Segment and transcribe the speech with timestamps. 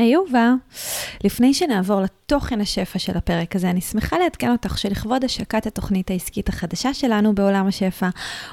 [0.00, 0.52] אהובה,
[1.24, 6.48] לפני שנעבור לתוכן השפע של הפרק הזה, אני שמחה לעדכן אותך שלכבוד השקת התוכנית העסקית
[6.48, 8.08] החדשה שלנו בעולם השפע,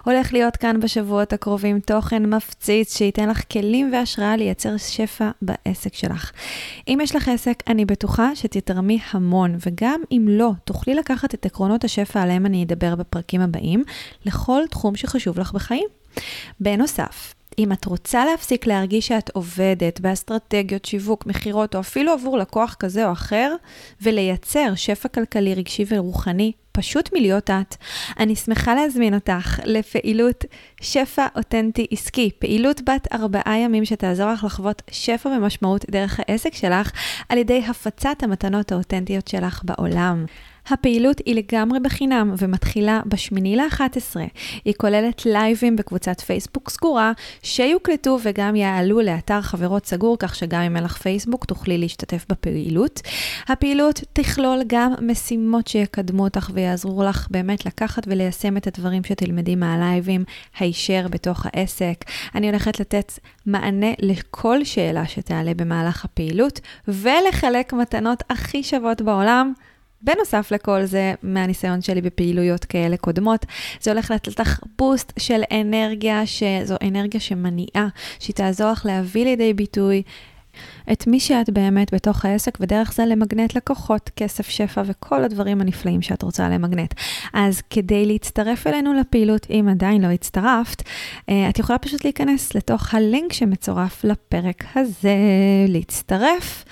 [0.06, 6.32] הולך להיות כאן בשבועות הקרובים תוכן מפציץ שייתן לך כלים והשראה לייצר שפע בעסק שלך.
[6.88, 11.84] אם יש לך עסק, אני בטוחה שתתרמי המון, וגם אם לא, תוכלי לקחת את עקרונות
[11.84, 13.84] השפע עליהם אני אדבר בפרקים הבאים,
[14.26, 15.88] לכל תחום שחשוב לך בחיים.
[16.60, 22.76] בנוסף, אם את רוצה להפסיק להרגיש שאת עובדת באסטרטגיות שיווק, מכירות, או אפילו עבור לקוח
[22.80, 23.56] כזה או אחר,
[24.02, 27.76] ולייצר שפע כלכלי, רגשי ורוחני, פשוט מלהיות את,
[28.20, 30.46] אני שמחה להזמין אותך לפעילות
[30.82, 36.92] שפע אותנטי עסקי, פעילות בת ארבעה ימים שתעזור לך לחוות שפע ומשמעות דרך העסק שלך,
[37.30, 40.26] על ידי הפצת המתנות האותנטיות שלך בעולם.
[40.70, 44.16] הפעילות היא לגמרי בחינם ומתחילה בשמיני ל-11.
[44.66, 47.12] היא כוללת לייבים בקבוצת פייסבוק סגורה,
[47.44, 53.02] שיוקלטו וגם יעלו לאתר חברות סגור, כך שגם אם אין לך פייסבוק תוכלי להשתתף בפעילות.
[53.48, 60.24] הפעילות תכלול גם משימות שיקדמו אותך ויעזרו לך באמת לקחת וליישם את הדברים שתלמדי מהלייבים
[60.60, 62.06] הישר בתוך העסק.
[62.36, 63.12] אני הולכת לתת
[63.46, 69.54] מענה לכל שאלה שתעלה במהלך הפעילות, ולחלק מתנות הכי שוות בעולם.
[70.02, 73.46] בנוסף לכל זה, מהניסיון שלי בפעילויות כאלה קודמות,
[73.82, 77.88] זה הולך לתת לך בוסט של אנרגיה, שזו אנרגיה שמניעה,
[78.20, 80.04] שהיא תעזור לך להביא לידי ביטוי
[80.92, 86.02] את מי שאת באמת בתוך העסק, ודרך זה למגנט לקוחות, כסף, שפע וכל הדברים הנפלאים
[86.02, 86.94] שאת רוצה למגנט.
[87.34, 90.84] אז כדי להצטרף אלינו לפעילות, אם עדיין לא הצטרפת,
[91.30, 95.16] אה, את יכולה פשוט להיכנס לתוך הלינק שמצורף לפרק הזה,
[95.68, 96.66] להצטרף.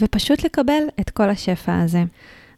[0.00, 2.04] ופשוט לקבל את כל השפע הזה.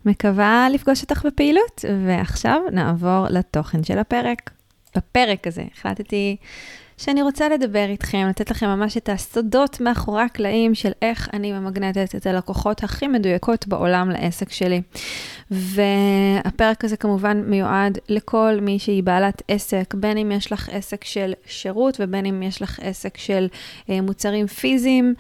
[0.04, 4.50] מקווה לפגוש אותך בפעילות, ועכשיו נעבור לתוכן של הפרק.
[4.96, 6.36] בפרק הזה החלטתי
[6.98, 12.14] שאני רוצה לדבר איתכם, לתת לכם ממש את הסודות מאחורי הקלעים של איך אני ממגנטת
[12.14, 14.82] את הלקוחות הכי מדויקות בעולם לעסק שלי.
[15.50, 21.32] והפרק הזה כמובן מיועד לכל מי שהיא בעלת עסק, בין אם יש לך עסק של
[21.46, 23.48] שירות ובין אם יש לך עסק של
[23.90, 25.14] אה, מוצרים פיזיים.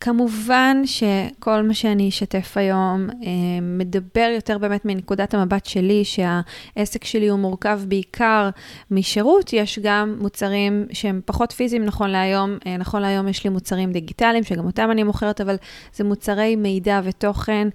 [0.00, 7.28] כמובן שכל מה שאני אשתף היום אה, מדבר יותר באמת מנקודת המבט שלי, שהעסק שלי
[7.28, 8.50] הוא מורכב בעיקר
[8.90, 13.92] משירות, יש גם מוצרים שהם פחות פיזיים נכון להיום, אה, נכון להיום יש לי מוצרים
[13.92, 15.56] דיגיטליים, שגם אותם אני מוכרת, אבל
[15.94, 17.68] זה מוצרי מידע ותוכן.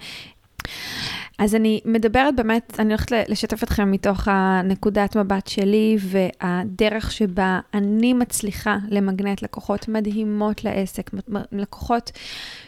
[1.39, 8.13] אז אני מדברת באמת, אני הולכת לשתף אתכם מתוך הנקודת מבט שלי והדרך שבה אני
[8.13, 11.11] מצליחה למגנט לקוחות מדהימות לעסק,
[11.51, 12.11] לקוחות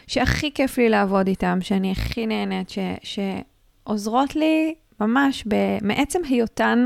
[0.06, 5.44] שהכי כיף לי לעבוד איתם, שאני הכי נהנית, ש, שעוזרות לי ממש
[5.82, 6.84] מעצם היותן.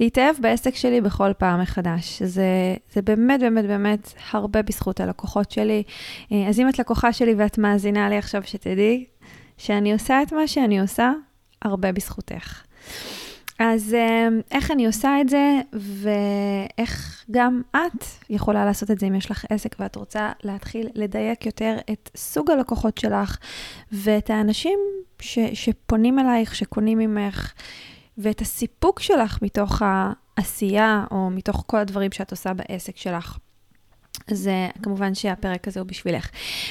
[0.00, 2.22] להתאהב בעסק שלי בכל פעם מחדש.
[2.22, 5.82] זה, זה באמת, באמת, באמת הרבה בזכות הלקוחות שלי.
[6.48, 9.04] אז אם את לקוחה שלי ואת מאזינה לי עכשיו, שתדעי,
[9.58, 11.12] שאני עושה את מה שאני עושה
[11.62, 12.62] הרבה בזכותך.
[13.58, 19.14] אז אה, איך אני עושה את זה, ואיך גם את יכולה לעשות את זה אם
[19.14, 23.36] יש לך עסק ואת רוצה להתחיל לדייק יותר את סוג הלקוחות שלך,
[23.92, 24.78] ואת האנשים
[25.20, 27.52] ש, שפונים אלייך, שקונים ממך,
[28.18, 33.38] ואת הסיפוק שלך מתוך העשייה, או מתוך כל הדברים שאת עושה בעסק שלך.
[34.30, 36.30] אז uh, כמובן שהפרק הזה הוא בשבילך.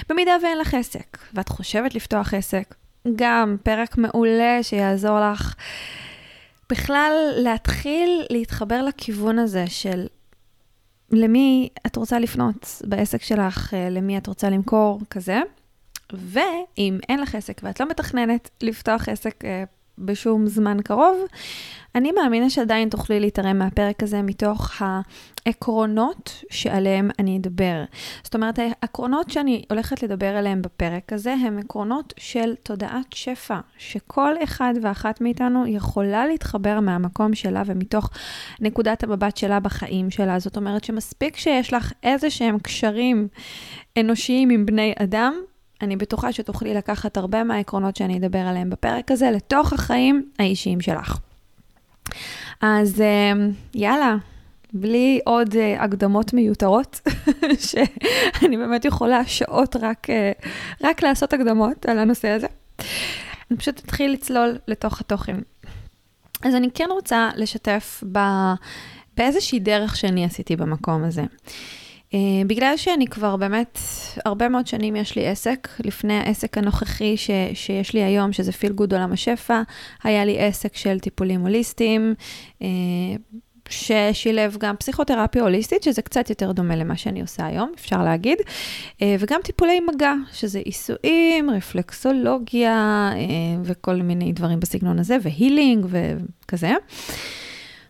[0.09, 2.75] במידה ואין לך עסק, ואת חושבת לפתוח עסק,
[3.15, 5.55] גם פרק מעולה שיעזור לך
[6.69, 10.07] בכלל להתחיל להתחבר לכיוון הזה של
[11.11, 15.39] למי את רוצה לפנות בעסק שלך, אה, למי את רוצה למכור, כזה.
[16.13, 19.47] ואם אין לך עסק ואת לא מתכננת לפתוח עסק uh,
[19.97, 21.17] בשום זמן קרוב.
[21.95, 24.81] אני מאמינה שעדיין תוכלי להתערם מהפרק הזה מתוך
[25.45, 27.83] העקרונות שעליהם אני אדבר.
[28.23, 34.33] זאת אומרת, העקרונות שאני הולכת לדבר עליהם בפרק הזה הם עקרונות של תודעת שפע, שכל
[34.43, 38.09] אחד ואחת מאיתנו יכולה להתחבר מהמקום שלה ומתוך
[38.61, 40.39] נקודת המבט שלה בחיים שלה.
[40.39, 43.27] זאת אומרת שמספיק שיש לך איזה שהם קשרים
[43.99, 45.33] אנושיים עם בני אדם,
[45.81, 51.17] אני בטוחה שתוכלי לקחת הרבה מהעקרונות שאני אדבר עליהם בפרק הזה לתוך החיים האישיים שלך.
[52.61, 54.15] אז אמ, יאללה,
[54.73, 57.01] בלי עוד אה, הקדמות מיותרות,
[57.67, 60.31] שאני באמת יכולה שעות רק, אה,
[60.83, 62.47] רק לעשות הקדמות על הנושא הזה.
[63.51, 65.35] אני פשוט אתחיל לצלול לתוך התוכן.
[66.43, 68.19] אז אני כן רוצה לשתף ב,
[69.17, 71.23] באיזושהי דרך שאני עשיתי במקום הזה.
[72.15, 72.17] Uh,
[72.47, 73.79] בגלל שאני כבר באמת,
[74.25, 78.71] הרבה מאוד שנים יש לי עסק, לפני העסק הנוכחי ש, שיש לי היום, שזה פיל
[78.71, 79.61] גוד עולם השפע,
[80.03, 82.13] היה לי עסק של טיפולים הוליסטיים,
[82.59, 82.65] uh,
[83.69, 89.03] ששילב גם פסיכותרפיה הוליסטית, שזה קצת יותר דומה למה שאני עושה היום, אפשר להגיד, uh,
[89.19, 93.11] וגם טיפולי מגע, שזה עיסויים, רפלקסולוגיה
[93.63, 96.73] וכל מיני דברים בסגנון הזה, והילינג וכזה.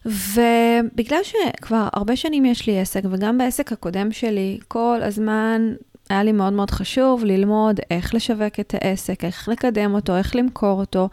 [0.05, 5.73] ובגלל שכבר הרבה שנים יש לי עסק, וגם בעסק הקודם שלי, כל הזמן
[6.09, 10.79] היה לי מאוד מאוד חשוב ללמוד איך לשווק את העסק, איך לקדם אותו, איך למכור
[10.79, 11.09] אותו,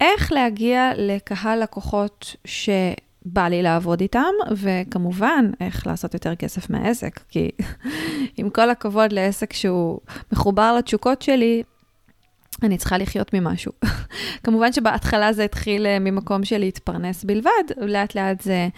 [0.00, 7.50] איך להגיע לקהל לקוחות שבא לי לעבוד איתם, וכמובן, איך לעשות יותר כסף מהעסק, כי
[8.36, 9.98] עם כל הכבוד לעסק שהוא
[10.32, 11.62] מחובר לתשוקות שלי,
[12.62, 13.72] אני צריכה לחיות ממשהו.
[14.44, 18.68] כמובן שבהתחלה זה התחיל אה, ממקום של להתפרנס בלבד, לאט לאט זה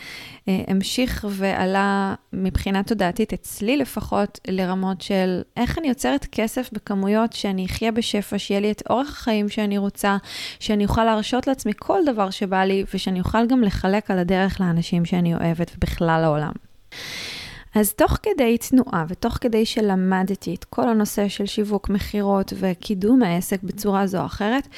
[0.48, 7.66] אה, המשיך ועלה מבחינה תודעתית, אצלי לפחות, לרמות של איך אני יוצרת כסף בכמויות שאני
[7.66, 10.16] אחיה בשפע, שיהיה לי את אורח החיים שאני רוצה,
[10.60, 15.04] שאני אוכל להרשות לעצמי כל דבר שבא לי, ושאני אוכל גם לחלק על הדרך לאנשים
[15.04, 16.52] שאני אוהבת ובכלל העולם.
[17.74, 23.62] אז תוך כדי תנועה ותוך כדי שלמדתי את כל הנושא של שיווק, מכירות וקידום העסק
[23.62, 24.68] בצורה זו או אחרת,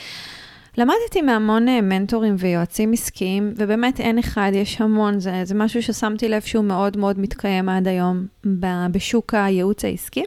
[0.79, 6.29] למדתי מהמון אה, מנטורים ויועצים עסקיים, ובאמת אין אחד, יש המון, זה, זה משהו ששמתי
[6.29, 8.27] לב שהוא מאוד מאוד מתקיים עד היום
[8.91, 10.25] בשוק הייעוץ העסקי,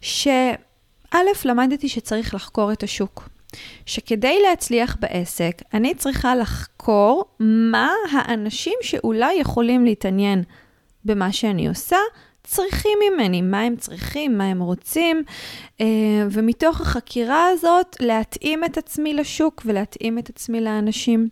[0.00, 0.54] שא',
[1.44, 3.28] למדתי שצריך לחקור את השוק.
[3.86, 10.42] שכדי להצליח בעסק, אני צריכה לחקור מה האנשים שאולי יכולים להתעניין
[11.04, 11.96] במה שאני עושה,
[12.44, 15.22] צריכים ממני, מה הם צריכים, מה הם רוצים,
[16.30, 21.28] ומתוך החקירה הזאת להתאים את עצמי לשוק ולהתאים את עצמי לאנשים,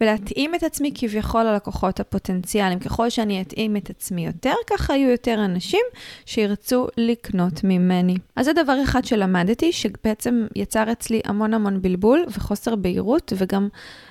[0.00, 2.78] ולהתאים את עצמי כביכול ללקוחות הפוטנציאליים.
[2.78, 5.80] ככל שאני אתאים את עצמי יותר, ככה יהיו יותר אנשים
[6.26, 8.14] שירצו לקנות ממני.
[8.36, 13.68] אז זה דבר אחד שלמדתי, שבעצם יצר אצלי המון המון בלבול וחוסר בהירות, וגם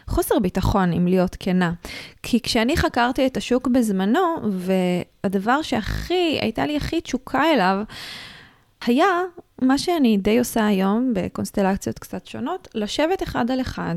[0.07, 1.71] חוסר ביטחון, אם להיות כנה.
[2.23, 4.35] כי כשאני חקרתי את השוק בזמנו,
[5.23, 7.81] והדבר שהכי, הייתה לי הכי תשוקה אליו,
[8.85, 9.05] היה
[9.61, 13.95] מה שאני די עושה היום בקונסטלציות קצת שונות, לשבת אחד על אחד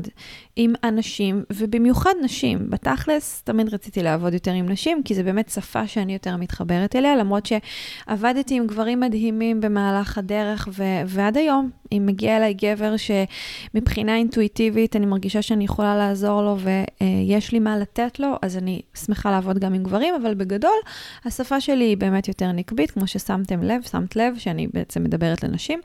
[0.55, 2.69] עם אנשים, ובמיוחד נשים.
[2.69, 7.15] בתכלס, תמיד רציתי לעבוד יותר עם נשים, כי זו באמת שפה שאני יותר מתחברת אליה,
[7.15, 14.15] למרות שעבדתי עם גברים מדהימים במהלך הדרך, ו- ועד היום, אם מגיע אליי גבר שמבחינה
[14.15, 19.31] אינטואיטיבית אני מרגישה שאני יכולה לעזור לו ויש לי מה לתת לו, אז אני שמחה
[19.31, 20.77] לעבוד גם עם גברים, אבל בגדול,
[21.25, 25.79] השפה שלי היא באמת יותר נקבית, כמו ששמתם לב, שמת לב, שאני בעצם מדברת אנשים.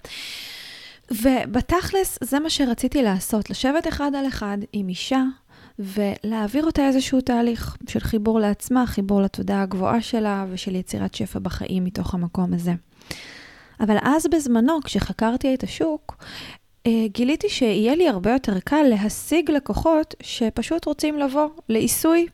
[1.11, 5.23] ובתכלס, זה מה שרציתי לעשות, לשבת אחד על אחד עם אישה
[5.79, 11.85] ולהעביר אותה איזשהו תהליך של חיבור לעצמה, חיבור לתודעה הגבוהה שלה ושל יצירת שפע בחיים
[11.85, 12.73] מתוך המקום הזה.
[13.81, 16.17] אבל אז בזמנו, כשחקרתי את השוק,
[16.87, 22.27] אה, גיליתי שיהיה לי הרבה יותר קל להשיג לקוחות שפשוט רוצים לבוא לעיסוי,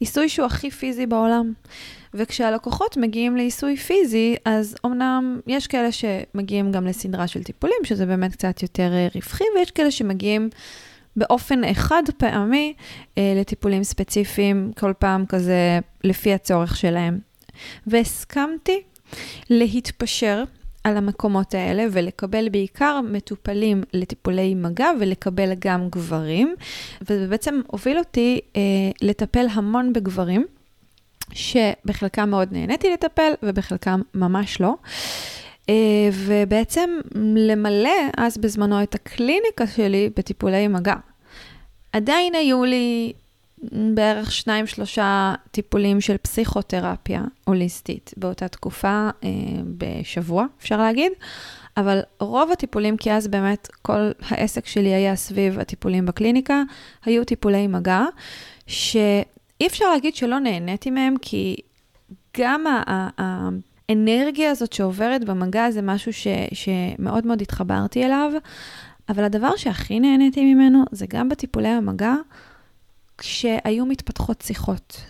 [0.00, 1.52] עיסוי שהוא הכי פיזי בעולם.
[2.14, 8.32] וכשהלקוחות מגיעים לעיסוי פיזי, אז אמנם יש כאלה שמגיעים גם לסדרה של טיפולים, שזה באמת
[8.32, 10.50] קצת יותר אה, רווחי, ויש כאלה שמגיעים
[11.16, 12.74] באופן חד פעמי
[13.18, 17.18] אה, לטיפולים ספציפיים, כל פעם כזה לפי הצורך שלהם.
[17.86, 18.82] והסכמתי
[19.50, 20.44] להתפשר
[20.84, 26.54] על המקומות האלה ולקבל בעיקר מטופלים לטיפולי מגע ולקבל גם גברים.
[27.02, 28.60] וזה בעצם הוביל אותי אה,
[29.02, 30.46] לטפל המון בגברים.
[31.32, 34.74] שבחלקם מאוד נהניתי לטפל ובחלקם ממש לא.
[35.66, 35.68] Uh,
[36.12, 36.90] ובעצם
[37.36, 40.94] למלא אז בזמנו את הקליניקה שלי בטיפולי מגע.
[41.92, 43.12] עדיין היו לי
[43.94, 49.24] בערך שניים, שלושה טיפולים של פסיכותרפיה הוליסטית באותה תקופה uh,
[49.78, 51.12] בשבוע, אפשר להגיד,
[51.76, 56.62] אבל רוב הטיפולים, כי אז באמת כל העסק שלי היה סביב הטיפולים בקליניקה,
[57.04, 58.04] היו טיפולי מגע,
[58.66, 61.56] שאי אפשר להגיד שלא נהניתי מהם, כי
[62.38, 62.64] גם
[63.88, 68.32] האנרגיה הזאת שעוברת במגע זה משהו ש, שמאוד מאוד התחברתי אליו,
[69.08, 72.14] אבל הדבר שהכי נהניתי ממנו זה גם בטיפולי המגע,
[73.18, 75.00] כשהיו מתפתחות שיחות.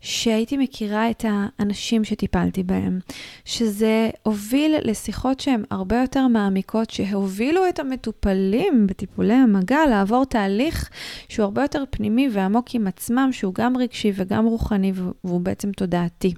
[0.00, 2.98] שהייתי מכירה את האנשים שטיפלתי בהם,
[3.44, 10.90] שזה הוביל לשיחות שהן הרבה יותר מעמיקות, שהובילו את המטופלים בטיפולי המגע לעבור תהליך
[11.28, 16.34] שהוא הרבה יותר פנימי ועמוק עם עצמם, שהוא גם רגשי וגם רוחני והוא בעצם תודעתי.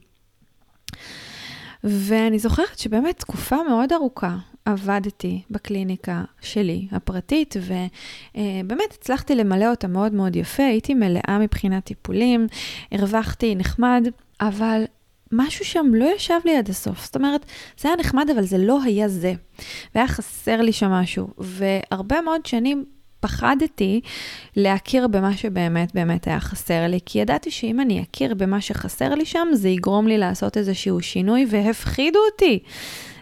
[1.84, 10.14] ואני זוכרת שבאמת תקופה מאוד ארוכה עבדתי בקליניקה שלי, הפרטית, ובאמת הצלחתי למלא אותה מאוד
[10.14, 12.46] מאוד יפה, הייתי מלאה מבחינת טיפולים,
[12.92, 14.08] הרווחתי נחמד,
[14.40, 14.84] אבל
[15.32, 17.04] משהו שם לא ישב לי עד הסוף.
[17.04, 17.46] זאת אומרת,
[17.78, 19.34] זה היה נחמד, אבל זה לא היה זה.
[19.94, 21.28] והיה חסר לי שם משהו.
[21.38, 22.84] והרבה מאוד שנים
[23.20, 24.00] פחדתי
[24.56, 29.24] להכיר במה שבאמת באמת היה חסר לי, כי ידעתי שאם אני אכיר במה שחסר לי
[29.24, 32.58] שם, זה יגרום לי לעשות איזשהו שינוי, והפחידו אותי.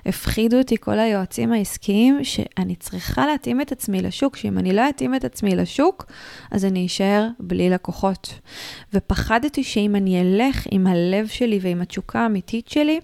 [0.06, 5.14] הפחידו אותי כל היועצים העסקיים שאני צריכה להתאים את עצמי לשוק, שאם אני לא אתאים
[5.14, 6.06] את עצמי לשוק,
[6.50, 8.38] אז אני אשאר בלי לקוחות.
[8.94, 13.00] ופחדתי שאם אני אלך עם הלב שלי ועם התשוקה האמיתית שלי,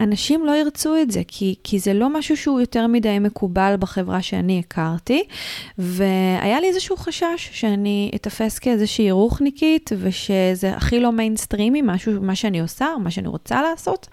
[0.00, 4.22] אנשים לא ירצו את זה, כי, כי זה לא משהו שהוא יותר מדי מקובל בחברה
[4.22, 5.22] שאני הכרתי,
[5.78, 12.60] והיה לי איזשהו חשש שאני אתפס כאיזושהי רוחניקית, ושזה הכי לא מיינסטרימי, משהו, מה שאני
[12.60, 14.08] עושה, או מה שאני רוצה לעשות.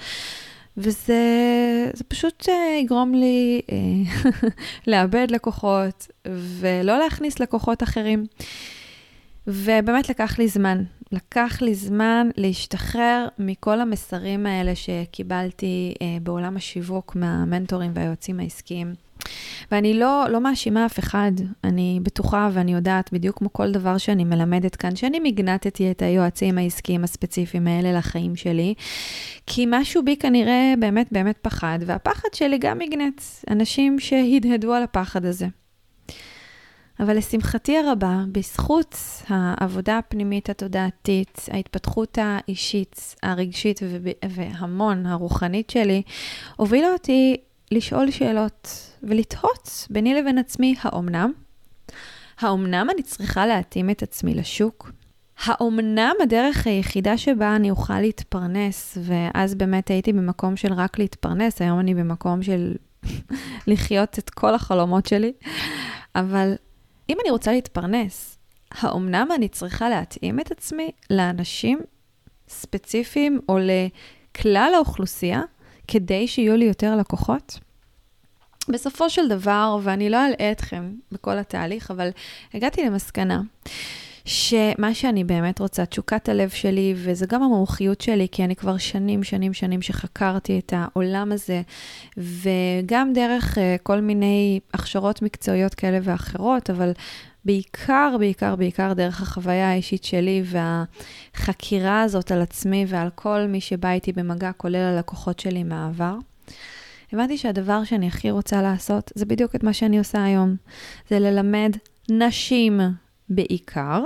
[0.78, 4.36] וזה פשוט uh, יגרום לי uh,
[4.88, 8.26] לאבד לקוחות ולא להכניס לקוחות אחרים.
[9.48, 10.84] ובאמת לקח לי זמן.
[11.12, 19.05] לקח לי זמן להשתחרר מכל המסרים האלה שקיבלתי uh, בעולם השיווק מהמנטורים והיועצים העסקיים.
[19.72, 21.32] ואני לא, לא מאשימה אף אחד,
[21.64, 26.58] אני בטוחה ואני יודעת, בדיוק כמו כל דבר שאני מלמדת כאן, שאני מגנטתי את היועצים
[26.58, 28.74] העסקיים הספציפיים האלה לחיים שלי,
[29.48, 35.26] כי משהו בי כנראה באמת באמת פחד, והפחד שלי גם מגנט אנשים שהדהדו על הפחד
[35.26, 35.48] הזה.
[37.00, 38.96] אבל לשמחתי הרבה, בזכות
[39.28, 43.80] העבודה הפנימית התודעתית, ההתפתחות האישית, הרגשית
[44.30, 46.02] והמון הרוחנית שלי,
[46.56, 47.38] הובילה אותי
[47.72, 51.32] לשאול שאלות ולתהות ביני לבין עצמי, האומנם?
[52.40, 54.92] האומנם אני צריכה להתאים את עצמי לשוק?
[55.44, 61.80] האומנם הדרך היחידה שבה אני אוכל להתפרנס, ואז באמת הייתי במקום של רק להתפרנס, היום
[61.80, 62.76] אני במקום של
[63.68, 65.34] לחיות את כל החלומות שלי,
[66.16, 66.54] אבל
[67.10, 68.38] אם אני רוצה להתפרנס,
[68.72, 71.80] האומנם אני צריכה להתאים את עצמי לאנשים
[72.50, 75.42] ספציפיים או לכלל האוכלוסייה
[75.88, 77.60] כדי שיהיו לי יותר לקוחות?
[78.70, 82.10] בסופו של דבר, ואני לא אלאה אתכם בכל התהליך, אבל
[82.54, 83.42] הגעתי למסקנה
[84.26, 89.24] שמה שאני באמת רוצה, תשוקת הלב שלי, וזה גם המומחיות שלי, כי אני כבר שנים,
[89.24, 91.62] שנים, שנים שחקרתי את העולם הזה,
[92.18, 96.92] וגם דרך uh, כל מיני הכשרות מקצועיות כאלה ואחרות, אבל
[97.46, 103.92] בעיקר, בעיקר, בעיקר דרך החוויה האישית שלי והחקירה הזאת על עצמי ועל כל מי שבא
[103.92, 106.16] איתי במגע, כולל הלקוחות שלי מהעבר.
[107.14, 110.56] הבנתי שהדבר שאני הכי רוצה לעשות, זה בדיוק את מה שאני עושה היום.
[111.10, 111.78] זה ללמד
[112.10, 112.80] נשים
[113.30, 114.04] בעיקר,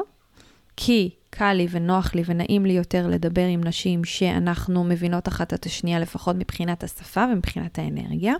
[0.77, 5.65] כי קל לי ונוח לי ונעים לי יותר לדבר עם נשים שאנחנו מבינות אחת את
[5.65, 8.34] השנייה, לפחות מבחינת השפה ומבחינת האנרגיה.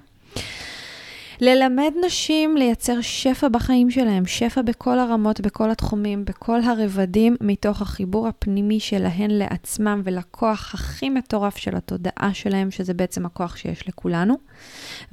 [1.42, 8.28] ללמד נשים לייצר שפע בחיים שלהם, שפע בכל הרמות, בכל התחומים, בכל הרבדים, מתוך החיבור
[8.28, 14.38] הפנימי שלהן לעצמם ולכוח הכי מטורף של התודעה שלהם, שזה בעצם הכוח שיש לכולנו,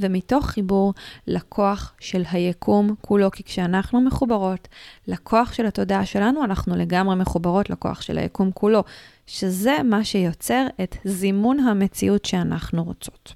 [0.00, 0.94] ומתוך חיבור
[1.26, 4.68] לכוח של היקום כולו, כי כשאנחנו מחוברות
[5.08, 8.84] לכוח של התודעה שלנו, אנחנו לגמרי מחוברות לכוח של היקום כולו,
[9.26, 13.34] שזה מה שיוצר את זימון המציאות שאנחנו רוצות.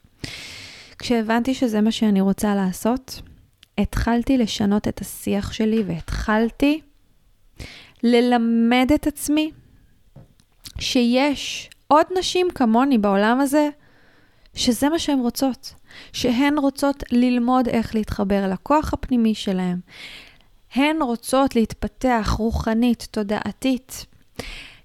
[1.00, 3.22] כשהבנתי שזה מה שאני רוצה לעשות,
[3.78, 6.80] התחלתי לשנות את השיח שלי והתחלתי
[8.02, 9.50] ללמד את עצמי
[10.78, 13.68] שיש עוד נשים כמוני בעולם הזה,
[14.54, 15.74] שזה מה שהן רוצות.
[16.12, 19.78] שהן רוצות ללמוד איך להתחבר לכוח הפנימי שלהן.
[20.74, 24.06] הן רוצות להתפתח רוחנית, תודעתית.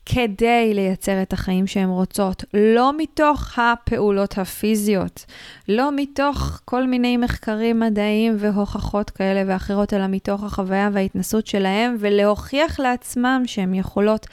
[0.05, 5.25] כדי לייצר את החיים שהן רוצות, לא מתוך הפעולות הפיזיות,
[5.69, 12.79] לא מתוך כל מיני מחקרים מדעיים והוכחות כאלה ואחרות, אלא מתוך החוויה וההתנסות שלהן, ולהוכיח
[12.79, 14.27] לעצמם שהן יכולות,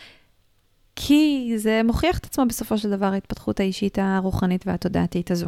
[0.96, 5.46] כי זה מוכיח את עצמו בסופו של דבר, ההתפתחות האישית הרוחנית והתודעתית הזו.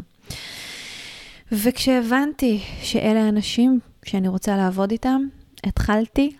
[1.52, 5.22] וכשהבנתי שאלה האנשים שאני רוצה לעבוד איתם,
[5.64, 6.36] התחלתי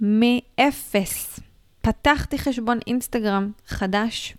[0.00, 1.41] מאפס.
[1.82, 4.36] פתחתי חשבון אינסטגרם חדש,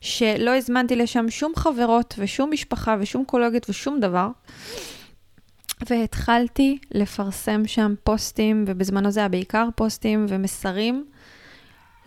[0.00, 4.28] שלא הזמנתי לשם שום חברות ושום משפחה ושום קולגית ושום דבר.
[5.88, 11.04] והתחלתי לפרסם שם פוסטים, ובזמנו זה היה בעיקר פוסטים ומסרים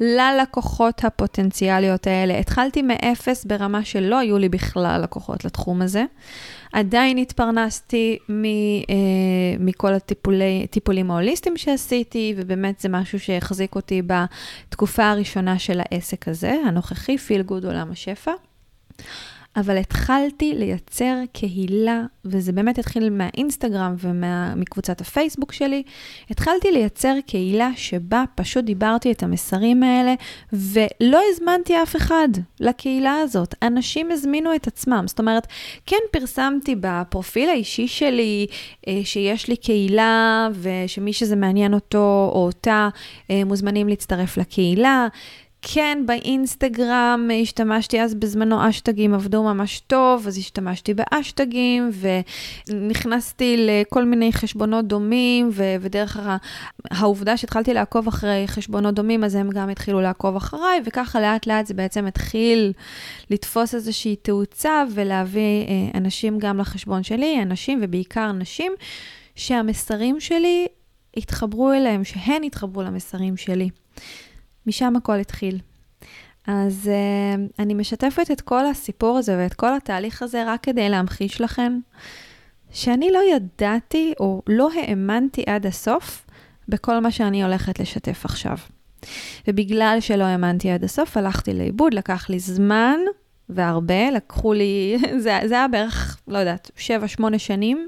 [0.03, 2.39] ללקוחות הפוטנציאליות האלה.
[2.39, 6.03] התחלתי מאפס ברמה שלא היו לי בכלל לקוחות לתחום הזה.
[6.73, 8.93] עדיין התפרנסתי מ, אה,
[9.59, 9.91] מכל
[10.63, 17.41] הטיפולים ההוליסטיים שעשיתי, ובאמת זה משהו שהחזיק אותי בתקופה הראשונה של העסק הזה, הנוכחי, פיל
[17.41, 18.31] גוד עולם השפע.
[19.55, 25.83] אבל התחלתי לייצר קהילה, וזה באמת התחיל מהאינסטגרם ומקבוצת הפייסבוק שלי,
[26.29, 30.13] התחלתי לייצר קהילה שבה פשוט דיברתי את המסרים האלה,
[30.53, 32.27] ולא הזמנתי אף אחד
[32.59, 33.55] לקהילה הזאת.
[33.61, 35.03] אנשים הזמינו את עצמם.
[35.07, 35.47] זאת אומרת,
[35.85, 38.47] כן פרסמתי בפרופיל האישי שלי
[38.87, 42.89] אה, שיש לי קהילה, ושמי שזה מעניין אותו או אותה,
[43.29, 45.07] אה, מוזמנים להצטרף לקהילה.
[45.65, 51.89] כן, באינסטגרם השתמשתי אז בזמנו אשטגים עבדו ממש טוב, אז השתמשתי באשטגים
[52.69, 56.17] ונכנסתי לכל מיני חשבונות דומים, ו- ודרך
[56.91, 61.65] העובדה שהתחלתי לעקוב אחרי חשבונות דומים, אז הם גם התחילו לעקוב אחריי, וככה לאט לאט
[61.65, 62.73] זה בעצם התחיל
[63.29, 68.71] לתפוס איזושהי תאוצה ולהביא אה, אנשים גם לחשבון שלי, אנשים ובעיקר נשים,
[69.35, 70.67] שהמסרים שלי
[71.17, 73.69] התחברו אליהם, שהן התחברו למסרים שלי.
[74.67, 75.59] משם הכל התחיל.
[76.47, 81.41] אז uh, אני משתפת את כל הסיפור הזה ואת כל התהליך הזה רק כדי להמחיש
[81.41, 81.79] לכם
[82.71, 86.25] שאני לא ידעתי או לא האמנתי עד הסוף
[86.67, 88.57] בכל מה שאני הולכת לשתף עכשיו.
[89.47, 92.99] ובגלל שלא האמנתי עד הסוף, הלכתי לאיבוד, לקח לי זמן
[93.49, 96.71] והרבה, לקחו לי, זה, זה היה בערך, לא יודעת,
[97.19, 97.87] 7-8 שנים,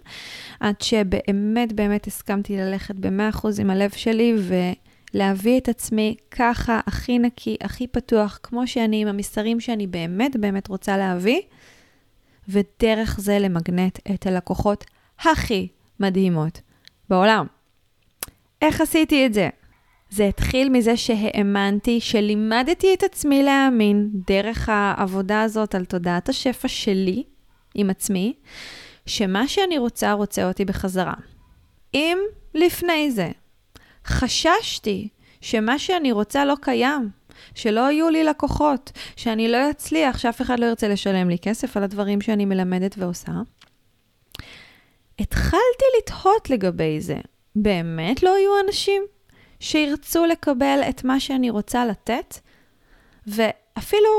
[0.60, 4.54] עד שבאמת באמת הסכמתי ללכת ב-100% עם הלב שלי, ו...
[5.16, 10.68] להביא את עצמי ככה, הכי נקי, הכי פתוח, כמו שאני, עם המסרים שאני באמת באמת
[10.68, 11.42] רוצה להביא,
[12.50, 14.86] ודרך זה למגנט את הלקוחות
[15.20, 15.68] הכי
[16.00, 16.62] מדהימות
[17.10, 17.46] בעולם.
[18.62, 19.50] איך עשיתי את זה?
[20.10, 27.24] זה התחיל מזה שהאמנתי, שלימדתי את עצמי להאמין דרך העבודה הזאת על תודעת השפע שלי
[27.76, 28.34] עם עצמי,
[29.06, 31.14] שמה שאני רוצה רוצה אותי בחזרה.
[31.94, 32.18] אם
[32.54, 33.32] לפני זה
[34.06, 35.10] חששתי
[35.42, 37.10] שמה שאני רוצה לא קיים,
[37.56, 41.84] שלא יהיו לי לקוחות, שאני לא אצליח, שאף אחד לא ירצה לשלם לי כסף על
[41.84, 43.32] הדברים שאני מלמדת ועושה.
[45.20, 47.18] התחלתי לתהות לגבי זה.
[47.56, 49.04] באמת לא יהיו אנשים
[49.60, 52.36] שירצו לקבל את מה שאני רוצה לתת?
[53.28, 54.10] ואפילו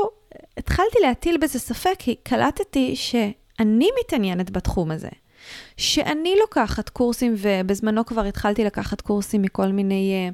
[0.57, 5.09] התחלתי להטיל בזה ספק, כי קלטתי שאני מתעניינת בתחום הזה.
[5.77, 10.31] שאני לוקחת קורסים, ובזמנו כבר התחלתי לקחת קורסים מכל מיני...
[10.31, 10.33] uh,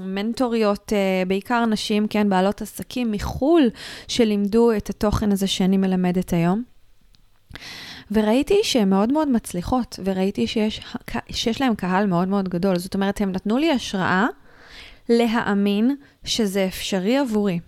[0.00, 3.70] מנטוריות, uh, בעיקר נשים, כן, בעלות עסקים מחו"ל,
[4.08, 6.62] שלימדו את התוכן הזה שאני מלמדת היום.
[8.10, 10.80] וראיתי שהן מאוד מאוד מצליחות, וראיתי שיש,
[11.30, 12.78] שיש להן קהל מאוד מאוד גדול.
[12.78, 14.26] זאת אומרת, הם נתנו לי השראה
[15.08, 17.58] להאמין שזה אפשרי עבורי.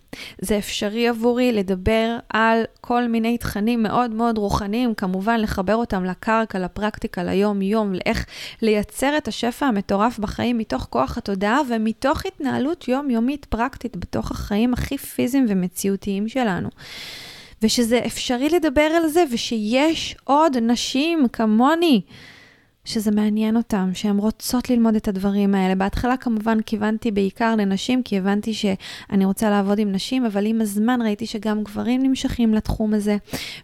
[0.40, 6.58] זה אפשרי עבורי לדבר על כל מיני תכנים מאוד מאוד רוחניים, כמובן לחבר אותם לקרקע,
[6.58, 8.26] לפרקטיקה, ליום-יום, לאיך
[8.62, 14.98] לייצר את השפע המטורף בחיים מתוך כוח התודעה ומתוך התנהלות יומיומית פרקטית בתוך החיים הכי
[14.98, 16.68] פיזיים ומציאותיים שלנו.
[17.62, 22.02] ושזה אפשרי לדבר על זה, ושיש עוד נשים כמוני
[22.84, 25.74] שזה מעניין אותם, שהן רוצות ללמוד את הדברים האלה.
[25.74, 31.02] בהתחלה כמובן כיוונתי בעיקר לנשים, כי הבנתי שאני רוצה לעבוד עם נשים, אבל עם הזמן
[31.02, 33.16] ראיתי שגם גברים נמשכים לתחום הזה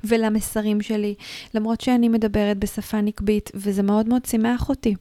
[0.05, 1.15] ולמסרים שלי,
[1.55, 4.95] למרות שאני מדברת בשפה נקבית, וזה מאוד מאוד שימח אותי.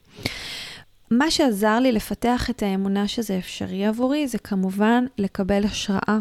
[1.11, 6.19] מה שעזר לי לפתח את האמונה שזה אפשרי עבורי, זה כמובן לקבל השראה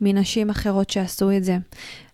[0.00, 1.56] מנשים אחרות שעשו את זה.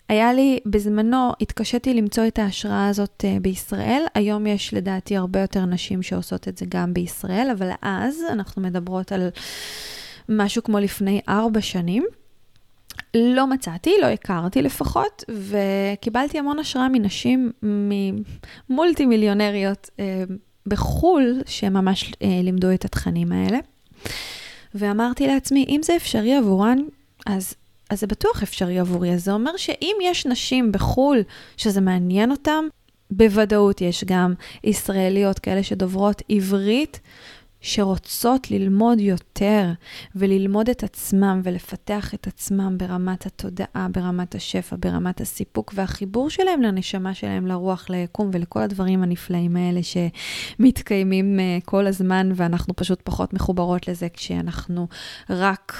[0.08, 4.02] היה לי, בזמנו התקשיתי למצוא את ההשראה הזאת uh, בישראל.
[4.14, 9.12] היום יש לדעתי הרבה יותר נשים שעושות את זה גם בישראל, אבל אז אנחנו מדברות
[9.12, 9.28] על
[10.28, 12.04] משהו כמו לפני ארבע שנים.
[13.14, 17.52] לא מצאתי, לא הכרתי לפחות, וקיבלתי המון השראה מנשים,
[18.68, 20.00] ממולטי מיליונריות uh,
[20.66, 23.58] בחו"ל, שממש uh, לימדו את התכנים האלה.
[24.74, 26.78] ואמרתי לעצמי, אם זה אפשרי עבורן,
[27.26, 27.54] אז
[27.90, 29.12] אז זה בטוח אפשרי עבורי.
[29.12, 31.22] אז זה אומר שאם יש נשים בחו"ל
[31.56, 32.64] שזה מעניין אותן,
[33.10, 37.00] בוודאות יש גם ישראליות כאלה שדוברות עברית,
[37.64, 39.72] שרוצות ללמוד יותר
[40.14, 47.14] וללמוד את עצמם ולפתח את עצמם ברמת התודעה, ברמת השפע, ברמת הסיפוק והחיבור שלהם לנשמה
[47.14, 53.88] שלהם, לרוח, ליקום ולכל הדברים הנפלאים האלה שמתקיימים אה, כל הזמן ואנחנו פשוט פחות מחוברות
[53.88, 54.88] לזה כשאנחנו
[55.30, 55.72] רק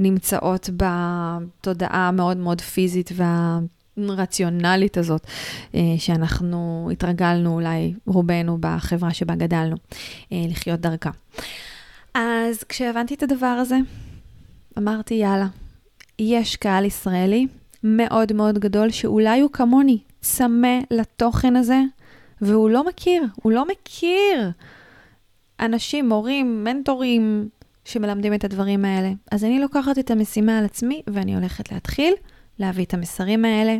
[0.00, 3.58] נמצאות בתודעה המאוד מאוד פיזית וה...
[3.98, 5.26] רציונלית הזאת,
[5.74, 9.76] אה, שאנחנו התרגלנו אולי רובנו בחברה שבה גדלנו,
[10.32, 11.10] אה, לחיות דרכה.
[12.14, 13.76] אז כשהבנתי את הדבר הזה,
[14.78, 15.46] אמרתי, יאללה,
[16.18, 17.46] יש קהל ישראלי
[17.84, 21.80] מאוד מאוד גדול, שאולי הוא כמוני, צמא לתוכן הזה,
[22.40, 24.50] והוא לא מכיר, הוא לא מכיר
[25.60, 27.48] אנשים, מורים, מנטורים,
[27.84, 29.12] שמלמדים את הדברים האלה.
[29.30, 32.14] אז אני לוקחת את המשימה על עצמי, ואני הולכת להתחיל
[32.60, 33.76] להביא את המסרים האלה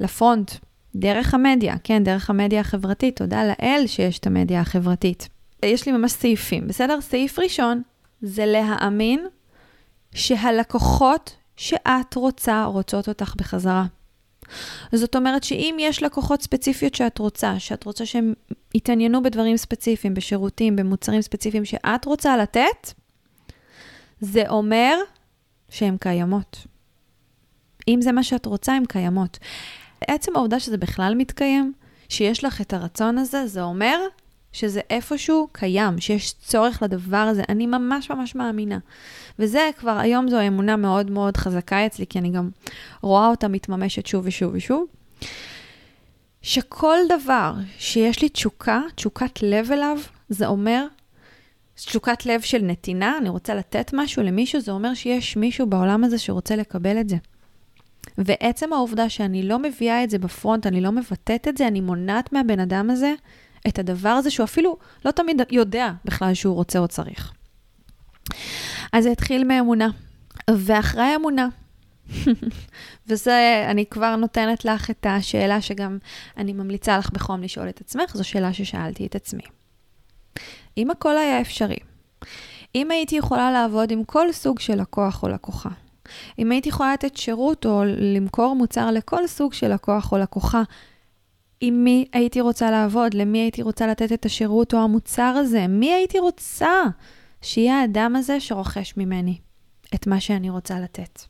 [0.00, 0.52] לפרונט,
[0.94, 5.28] דרך המדיה, כן, דרך המדיה החברתית, תודה לאל שיש את המדיה החברתית.
[5.64, 7.00] יש לי ממש סעיפים, בסדר?
[7.00, 7.82] סעיף ראשון
[8.22, 9.26] זה להאמין
[10.14, 13.84] שהלקוחות שאת רוצה, רוצות אותך בחזרה.
[14.92, 18.34] זאת אומרת שאם יש לקוחות ספציפיות שאת רוצה, שאת רוצה שהם
[18.74, 22.92] יתעניינו בדברים ספציפיים, בשירותים, במוצרים ספציפיים שאת רוצה לתת,
[24.20, 24.98] זה אומר
[25.68, 26.66] שהן קיימות.
[27.88, 29.38] אם זה מה שאת רוצה, הן קיימות.
[30.08, 31.72] עצם העובדה שזה בכלל מתקיים,
[32.08, 33.98] שיש לך את הרצון הזה, זה אומר
[34.52, 37.42] שזה איפשהו קיים, שיש צורך לדבר הזה.
[37.48, 38.78] אני ממש ממש מאמינה.
[39.38, 42.50] וזה כבר, היום זו אמונה מאוד מאוד חזקה אצלי, כי אני גם
[43.02, 44.86] רואה אותה מתממשת שוב ושוב ושוב.
[46.42, 49.98] שכל דבר שיש לי תשוקה, תשוקת לב אליו,
[50.28, 50.86] זה אומר
[51.74, 56.18] תשוקת לב של נתינה, אני רוצה לתת משהו למישהו, זה אומר שיש מישהו בעולם הזה
[56.18, 57.16] שרוצה לקבל את זה.
[58.18, 62.32] ועצם העובדה שאני לא מביאה את זה בפרונט, אני לא מבטאת את זה, אני מונעת
[62.32, 63.14] מהבן אדם הזה
[63.68, 67.32] את הדבר הזה שהוא אפילו לא תמיד יודע בכלל שהוא רוצה או צריך.
[68.92, 69.88] אז זה התחיל מאמונה.
[70.50, 71.48] ואחרי האמונה,
[73.08, 75.98] וזה, אני כבר נותנת לך את השאלה שגם
[76.36, 79.42] אני ממליצה לך בחום לשאול את עצמך, זו שאלה ששאלתי את עצמי.
[80.78, 81.76] אם הכל היה אפשרי,
[82.74, 85.70] אם הייתי יכולה לעבוד עם כל סוג של לקוח או לקוחה,
[86.38, 90.62] אם הייתי יכולה לתת שירות או למכור מוצר לכל סוג של לקוח או לקוחה,
[91.60, 95.92] עם מי הייתי רוצה לעבוד, למי הייתי רוצה לתת את השירות או המוצר הזה, מי
[95.92, 96.82] הייתי רוצה
[97.42, 99.38] שיהיה האדם הזה שרוכש ממני
[99.94, 101.22] את מה שאני רוצה לתת.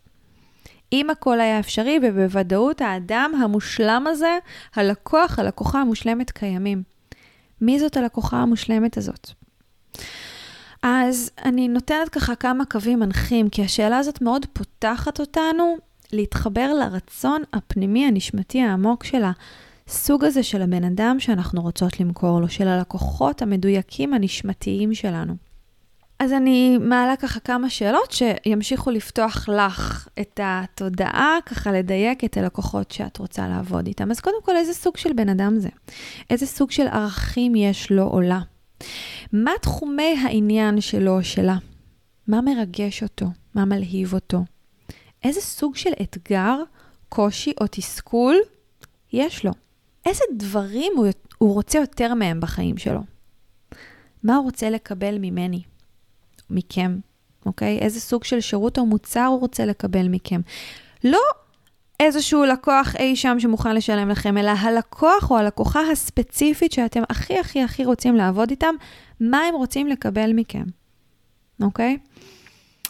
[0.93, 4.39] אם הכל היה אפשרי, ובוודאות האדם המושלם הזה,
[4.75, 6.83] הלקוח, הלקוחה המושלמת קיימים.
[7.61, 9.31] מי זאת הלקוחה המושלמת הזאת?
[10.83, 15.77] אז אני נותנת ככה כמה קווים מנחים, כי השאלה הזאת מאוד פותחת אותנו
[16.13, 19.23] להתחבר לרצון הפנימי, הנשמתי העמוק של
[19.89, 25.35] הסוג הזה של הבן אדם שאנחנו רוצות למכור לו, של הלקוחות המדויקים הנשמתיים שלנו.
[26.19, 32.91] אז אני מעלה ככה כמה שאלות שימשיכו לפתוח לך את התודעה, ככה לדייק את הלקוחות
[32.91, 34.11] שאת רוצה לעבוד איתם.
[34.11, 35.69] אז קודם כל, איזה סוג של בן אדם זה?
[36.31, 38.41] איזה סוג של ערכים יש לו או לה?
[39.33, 41.57] מה תחומי העניין שלו או שלה?
[42.27, 43.27] מה מרגש אותו?
[43.55, 44.45] מה מלהיב אותו?
[45.25, 46.57] איזה סוג של אתגר,
[47.09, 48.37] קושי או תסכול
[49.13, 49.53] יש לו?
[50.07, 51.07] איזה דברים הוא,
[51.39, 53.01] הוא רוצה יותר מהם בחיים שלו?
[54.23, 55.63] מה הוא רוצה לקבל ממני?
[56.51, 56.99] מכם,
[57.47, 57.79] אוקיי?
[57.79, 60.41] איזה סוג של שירות או מוצר הוא רוצה לקבל מכם?
[61.05, 61.21] לא
[62.01, 67.63] איזשהו לקוח אי שם שמוכן לשלם לכם, אלא הלקוח או הלקוחה הספציפית שאתם הכי הכי
[67.63, 68.75] הכי רוצים לעבוד איתם,
[69.21, 70.65] מה הם רוצים לקבל מכם,
[71.63, 71.99] אוקיי?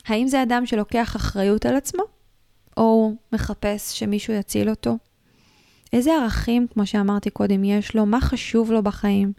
[0.06, 2.02] האם זה אדם שלוקח אחריות על עצמו,
[2.76, 4.96] או הוא מחפש שמישהו יציל אותו?
[5.92, 8.06] איזה ערכים, כמו שאמרתי קודם, יש לו?
[8.06, 9.32] מה חשוב לו בחיים?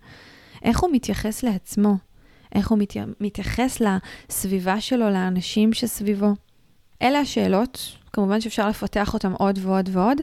[0.63, 1.95] איך הוא מתייחס לעצמו?
[2.55, 2.93] איך הוא מת...
[3.19, 6.33] מתייחס לסביבה שלו, לאנשים שסביבו?
[7.01, 10.17] אלה השאלות כמובן שאפשר לפתח אותם עוד ועוד ועוד,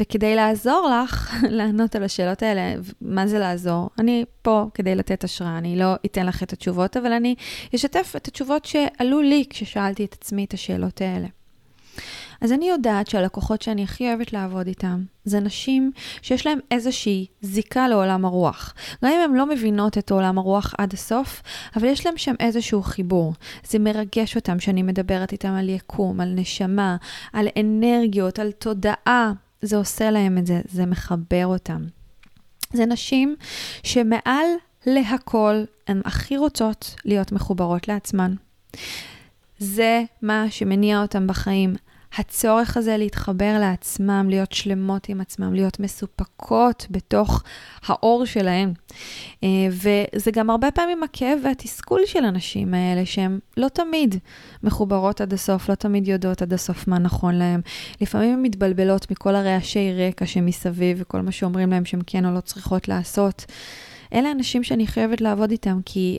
[0.00, 3.90] וכדי לעזור לך לענות על השאלות האלה, מה זה לעזור?
[3.98, 7.34] אני פה כדי לתת השראה, אני לא אתן לך את התשובות, אבל אני
[7.74, 11.26] אשתף את התשובות שעלו לי כששאלתי את עצמי את השאלות האלה.
[12.42, 17.88] אז אני יודעת שהלקוחות שאני הכי אוהבת לעבוד איתם, זה נשים שיש להן איזושהי זיקה
[17.88, 18.74] לעולם הרוח.
[19.04, 21.42] גם אם הן לא מבינות את עולם הרוח עד הסוף,
[21.76, 23.34] אבל יש להן שם איזשהו חיבור.
[23.64, 26.96] זה מרגש אותם שאני מדברת איתם על יקום, על נשמה,
[27.32, 29.32] על אנרגיות, על תודעה.
[29.62, 31.82] זה עושה להם את זה, זה מחבר אותם.
[32.72, 33.36] זה נשים
[33.82, 34.46] שמעל
[34.86, 38.34] להכל הן הכי רוצות להיות מחוברות לעצמן.
[39.58, 41.74] זה מה שמניע אותם בחיים.
[42.18, 47.42] הצורך הזה להתחבר לעצמם, להיות שלמות עם עצמם, להיות מסופקות בתוך
[47.86, 48.72] האור שלהם.
[49.44, 54.14] אה, וזה גם הרבה פעמים הכאב והתסכול של הנשים האלה, שהן לא תמיד
[54.62, 57.60] מחוברות עד הסוף, לא תמיד יודעות עד הסוף מה נכון להן.
[58.00, 62.40] לפעמים הן מתבלבלות מכל הרעשי רקע שמסביב וכל מה שאומרים להן שהן כן או לא
[62.40, 63.44] צריכות לעשות.
[64.14, 66.18] אלה אנשים שאני חייבת לעבוד איתם, כי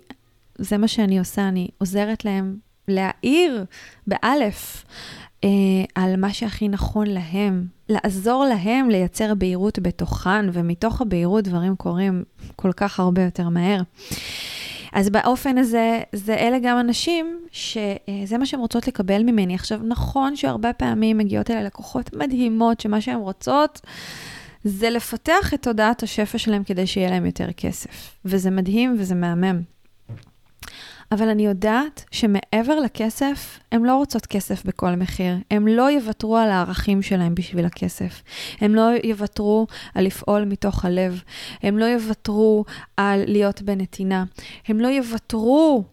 [0.58, 3.66] זה מה שאני עושה, אני עוזרת להם להעיר,
[4.08, 4.86] באלף,
[5.44, 5.50] אה,
[5.96, 12.24] על מה שהכי נכון להם, לעזור להם לייצר בהירות בתוכן, ומתוך הבהירות דברים קורים
[12.56, 13.82] כל כך הרבה יותר מהר.
[14.94, 19.56] אז באופן הזה, זה אלה גם אנשים שזה מה שהן רוצות לקבל ממני.
[19.56, 23.82] עכשיו, נכון שהרבה פעמים מגיעות אליי לקוחות מדהימות, שמה שהן רוצות
[24.64, 28.16] זה לפתח את תודעת השפע שלהם כדי שיהיה להם יותר כסף.
[28.26, 29.62] וזה מדהים וזה מהמם.
[31.14, 35.36] אבל אני יודעת שמעבר לכסף, הן לא רוצות כסף בכל מחיר.
[35.52, 38.24] הן לא יוותרו על הערכים שלהם בשביל הכסף.
[38.62, 41.22] הן לא יוותרו על לפעול מתוך הלב.
[41.64, 42.66] הן לא יוותרו
[42.98, 44.24] על להיות בנתינה.
[44.68, 45.84] הן לא יוותרו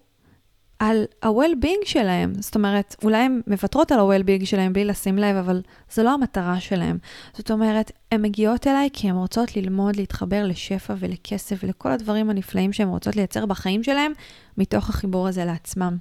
[0.80, 2.32] על ה-well-being שלהם.
[2.40, 5.62] זאת אומרת, אולי הן מוותרות על ה-well-being שלהם בלי לשים לב, אבל
[5.92, 6.98] זו לא המטרה שלהם.
[7.36, 12.72] זאת אומרת, הן מגיעות אליי כי הן רוצות ללמוד, להתחבר לשפע ולכסף ולכל הדברים הנפלאים
[12.72, 14.12] שהן רוצות לייצר בחיים שלהם,
[14.58, 15.96] מתוך החיבור הזה לעצמם.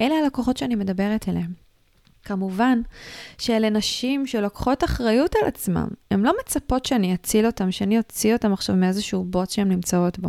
[0.00, 1.63] אלה הלקוחות שאני מדברת אליהם.
[2.24, 2.80] כמובן
[3.38, 5.86] שאלה נשים שלוקחות אחריות על עצמם.
[6.10, 10.28] הן לא מצפות שאני אציל אותם, שאני אוציא אותם עכשיו מאיזשהו בוט שהן נמצאות בו.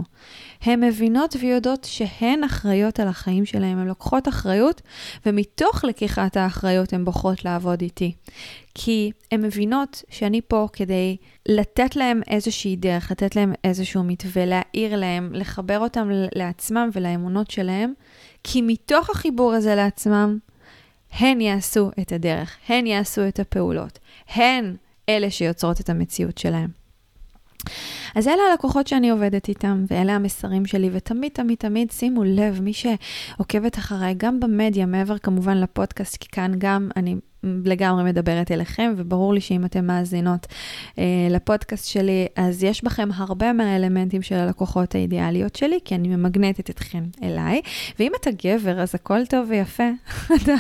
[0.62, 4.82] הן מבינות ויודעות שהן אחראיות על החיים שלהן, הן לוקחות אחריות,
[5.26, 8.14] ומתוך לקיחת האחריות הן בוחרות לעבוד איתי.
[8.76, 14.96] כי הן מבינות שאני פה כדי לתת להם איזושהי דרך, לתת להם איזשהו מתווה, להעיר
[14.96, 17.94] להם, לחבר אותם לעצמם ולאמונות שלהם,
[18.44, 20.38] כי מתוך החיבור הזה לעצמם,
[21.20, 24.00] הן יעשו את הדרך, הן יעשו את הפעולות,
[24.30, 24.76] הן
[25.10, 26.70] אלה שיוצרות את המציאות שלהם.
[28.16, 32.72] אז אלה הלקוחות שאני עובדת איתם, ואלה המסרים שלי, ותמיד, תמיד, תמיד שימו לב, מי
[32.74, 37.16] שעוקבת אחריי, גם במדיה, מעבר כמובן לפודקאסט, כי כאן גם אני
[37.66, 40.48] לגמרי מדברת אליכם, וברור לי שאם אתן מאזינות
[41.00, 46.70] אה, לפודקאסט שלי, אז יש בכם הרבה מהאלמנטים של הלקוחות האידיאליות שלי, כי אני ממגנטת
[46.70, 47.62] אתכם אליי.
[48.00, 49.90] ואם אתה גבר, אז הכל טוב ויפה.
[50.36, 50.54] אתה,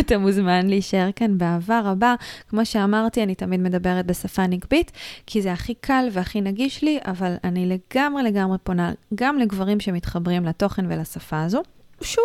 [0.00, 2.14] אתה מוזמן להישאר כאן באהבה רבה.
[2.48, 4.92] כמו שאמרתי, אני תמיד מדברת בשפה נגבית,
[5.26, 10.44] כי זה הכי קל והכי נגיש לי, אבל אני לגמרי לגמרי פונה גם לגברים שמתחברים
[10.44, 11.62] לתוכן ולשפה הזו.
[12.00, 12.24] שוב,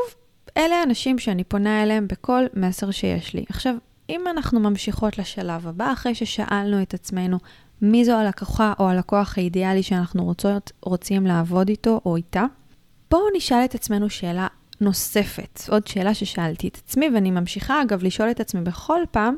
[0.57, 3.45] אלה האנשים שאני פונה אליהם בכל מסר שיש לי.
[3.49, 3.75] עכשיו,
[4.09, 7.37] אם אנחנו ממשיכות לשלב הבא, אחרי ששאלנו את עצמנו
[7.81, 12.45] מי זו הלקוחה או הלקוח האידיאלי שאנחנו רוצות, רוצים לעבוד איתו או איתה,
[13.11, 14.47] בואו נשאל את עצמנו שאלה
[14.81, 19.37] נוספת, עוד שאלה ששאלתי את עצמי, ואני ממשיכה אגב לשאול את עצמי בכל פעם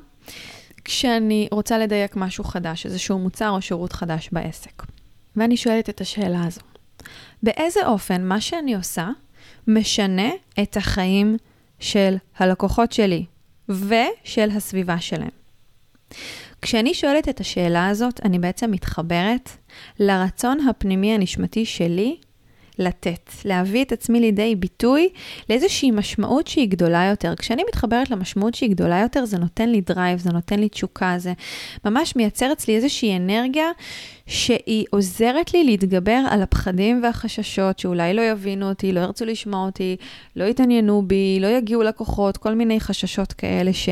[0.86, 4.84] כשאני רוצה לדייק משהו חדש, איזשהו מוצר או שירות חדש בעסק.
[5.36, 6.62] ואני שואלת את השאלה הזו.
[7.44, 9.10] באיזה אופן מה שאני עושה
[9.68, 10.30] משנה
[10.62, 11.38] את החיים
[11.80, 13.26] של הלקוחות שלי
[13.70, 15.30] ושל הסביבה שלהם.
[16.62, 19.50] כשאני שואלת את השאלה הזאת, אני בעצם מתחברת
[20.00, 22.18] לרצון הפנימי הנשמתי שלי
[22.80, 25.10] לתת, להביא את עצמי לידי ביטוי
[25.50, 27.36] לאיזושהי משמעות שהיא גדולה יותר.
[27.36, 31.34] כשאני מתחברת למשמעות שהיא גדולה יותר, זה נותן לי drive, זה נותן לי תשוקה, זה
[31.86, 33.68] ממש מייצר אצלי איזושהי אנרגיה
[34.28, 39.96] שהיא עוזרת לי להתגבר על הפחדים והחששות שאולי לא יבינו אותי, לא ירצו לשמוע אותי,
[40.36, 43.90] לא יתעניינו בי, לא יגיעו לקוחות, כל מיני חששות כאלה ש,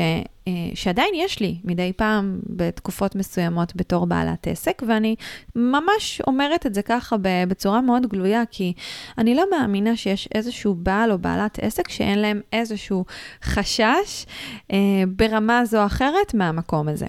[0.74, 5.16] שעדיין יש לי מדי פעם בתקופות מסוימות בתור בעלת עסק, ואני
[5.56, 8.72] ממש אומרת את זה ככה בצורה מאוד גלויה, כי
[9.18, 13.04] אני לא מאמינה שיש איזשהו בעל או בעלת עסק שאין להם איזשהו
[13.42, 14.26] חשש
[14.72, 14.78] אה,
[15.16, 17.06] ברמה זו או אחרת מהמקום הזה.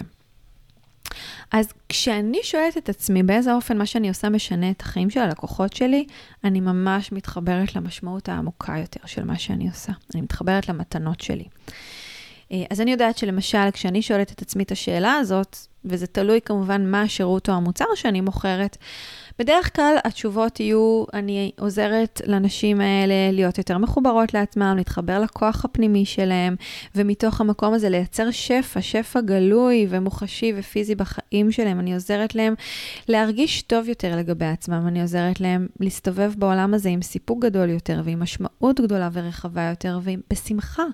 [1.52, 5.72] אז כשאני שואלת את עצמי באיזה אופן מה שאני עושה משנה את החיים של הלקוחות
[5.72, 6.06] שלי,
[6.44, 9.92] אני ממש מתחברת למשמעות העמוקה יותר של מה שאני עושה.
[10.14, 11.44] אני מתחברת למתנות שלי.
[12.54, 16.90] אה, אז אני יודעת שלמשל, כשאני שואלת את עצמי את השאלה הזאת, וזה תלוי כמובן
[16.90, 18.76] מה השירות או המוצר שאני מוכרת,
[19.38, 26.04] בדרך כלל התשובות יהיו, אני עוזרת לנשים האלה להיות יותר מחוברות לעצמם, להתחבר לכוח הפנימי
[26.04, 26.56] שלהם,
[26.94, 31.80] ומתוך המקום הזה לייצר שפע, שפע גלוי ומוחשי ופיזי בחיים שלהם.
[31.80, 32.54] אני עוזרת להם
[33.08, 38.02] להרגיש טוב יותר לגבי עצמם, אני עוזרת להם להסתובב בעולם הזה עם סיפוק גדול יותר,
[38.04, 40.84] ועם משמעות גדולה ורחבה יותר, ובשמחה.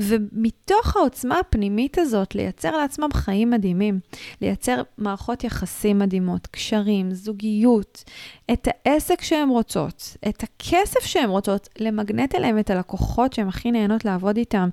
[0.00, 4.00] ומתוך העוצמה הפנימית הזאת, לייצר לעצמם חיים מדהימים,
[4.40, 7.71] לייצר מערכות יחסים מדהימות, קשרים, זוגיות.
[7.72, 8.04] הבריאות,
[8.52, 14.04] את העסק שהן רוצות, את הכסף שהן רוצות, למגנט אליהם את הלקוחות שהן הכי נהנות
[14.04, 14.68] לעבוד איתם.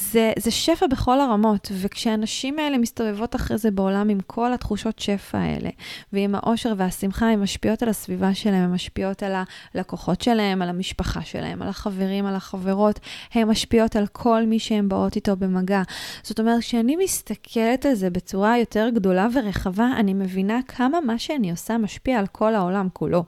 [0.00, 5.38] זה, זה שפע בכל הרמות, וכשהנשים האלה מסתובבות אחרי זה בעולם עם כל התחושות שפע
[5.38, 5.70] האלה,
[6.12, 9.32] ועם האושר והשמחה, הן משפיעות על הסביבה שלהם, הן משפיעות על
[9.74, 13.00] הלקוחות שלהם, על המשפחה שלהם, על החברים, על החברות,
[13.34, 15.82] הן משפיעות על כל מי שהן באות איתו במגע.
[16.22, 21.50] זאת אומרת, כשאני מסתכלת על זה בצורה יותר גדולה ורחבה, אני מבינה כמה מה שאני
[21.50, 23.24] עושה משפיע על כל העולם כולו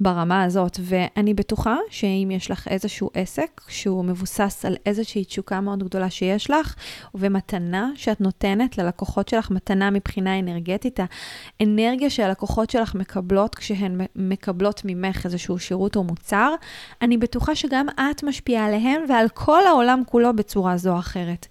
[0.00, 5.82] ברמה הזאת, ואני בטוחה שאם יש לך איזשהו עסק שהוא מבוסס על איזושהי תשוקה מאוד
[5.82, 6.74] גדולה שיש לך,
[7.14, 11.00] ומתנה שאת נותנת ללקוחות שלך, מתנה מבחינה אנרגטית,
[11.60, 16.54] האנרגיה שהלקוחות שלך מקבלות כשהן מקבלות ממך איזשהו שירות או מוצר,
[17.02, 21.46] אני בטוחה שגם את משפיעה עליהם ועל כל העולם כולו בצורה זו או אחרת.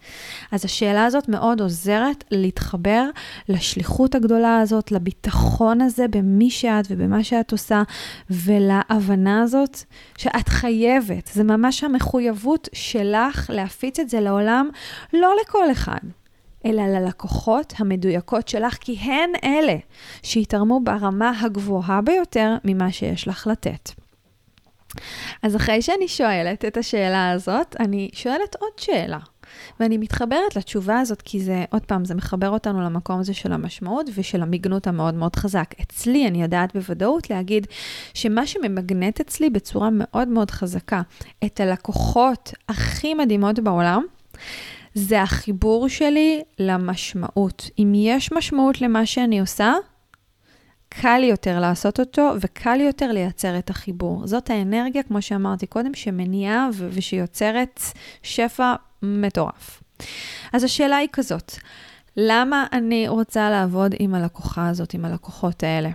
[0.51, 3.10] אז השאלה הזאת מאוד עוזרת להתחבר
[3.49, 7.84] לשליחות הגדולה הזאת, לביטחון הזה במי שאת ובמה שאת עושה,
[8.30, 9.78] ולהבנה הזאת
[10.17, 14.55] שאת חייבת, זה ממש המחויבות שלך להפיץ את זה לעולם,
[15.13, 16.00] לא לכל אחד.
[16.65, 19.76] אלא ללקוחות המדויקות שלך, כי הן אלה
[20.24, 23.89] שיתרמו ברמה הגבוהה ביותר ממה שיש לך לתת.
[25.44, 29.20] אז אחרי שאני שואלת את השאלה הזאת, אני שואלת עוד שאלה.
[29.80, 34.06] ואני מתחברת לתשובה הזאת, כי זה, עוד פעם, זה מחבר אותנו למקום הזה של המשמעות
[34.15, 35.74] ושל המגנות המאוד מאוד חזק.
[35.82, 37.68] אצלי, אני יודעת בוודאות להגיד
[38.13, 41.02] שמה שממגנט אצלי בצורה מאוד מאוד חזקה
[41.46, 44.04] את הלקוחות הכי מדהימות בעולם,
[44.93, 47.69] זה החיבור שלי למשמעות.
[47.80, 49.74] אם יש משמעות למה שאני עושה,
[50.89, 54.28] קל יותר לעשות אותו וקל יותר לייצר את החיבור.
[54.28, 57.82] זאת האנרגיה, כמו שאמרתי קודם, שמניעה ו- ושיוצרת
[58.24, 59.84] שפע מטורף.
[60.54, 61.52] אז השאלה היא כזאת,
[62.17, 65.89] למה אני רוצה לעבוד עם הלקוחה הזאת, עם הלקוחות האלה?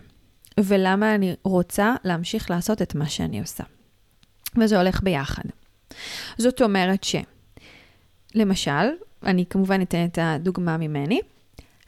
[0.61, 3.65] ולמה אני רוצה להמשיך לעשות את מה שאני עושה?
[4.57, 5.43] וזה הולך ביחד.
[6.39, 7.17] זאת אומרת ש...
[8.35, 8.89] למשל,
[9.23, 11.21] אני כמובן אתן את הדוגמה ממני.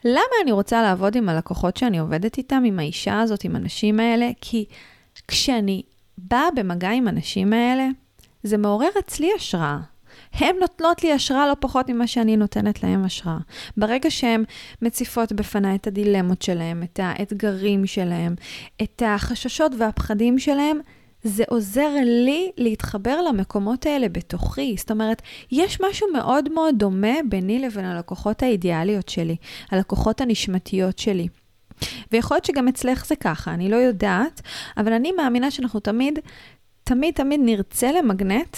[0.05, 4.29] למה אני רוצה לעבוד עם הלקוחות שאני עובדת איתם, עם האישה הזאת, עם הנשים האלה?
[4.41, 4.65] כי
[5.27, 5.81] כשאני
[6.17, 7.87] באה במגע עם הנשים האלה,
[8.43, 9.79] זה מעורר אצלי השראה.
[10.33, 13.37] הן נותנות לי השראה לא פחות ממה שאני נותנת להן השראה.
[13.77, 14.43] ברגע שהן
[14.81, 18.35] מציפות בפניי את הדילמות שלהן, את האתגרים שלהן,
[18.83, 20.77] את החששות והפחדים שלהן,
[21.23, 24.75] זה עוזר לי להתחבר למקומות האלה בתוכי.
[24.77, 29.35] זאת אומרת, יש משהו מאוד מאוד דומה ביני לבין הלקוחות האידיאליות שלי,
[29.71, 31.27] הלקוחות הנשמתיות שלי.
[32.11, 34.41] ויכול להיות שגם אצלך זה ככה, אני לא יודעת,
[34.77, 36.19] אבל אני מאמינה שאנחנו תמיד,
[36.83, 38.57] תמיד תמיד נרצה למגנט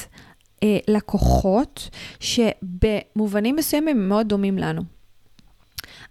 [0.64, 4.95] אה, לקוחות שבמובנים מסוימים הם מאוד דומים לנו.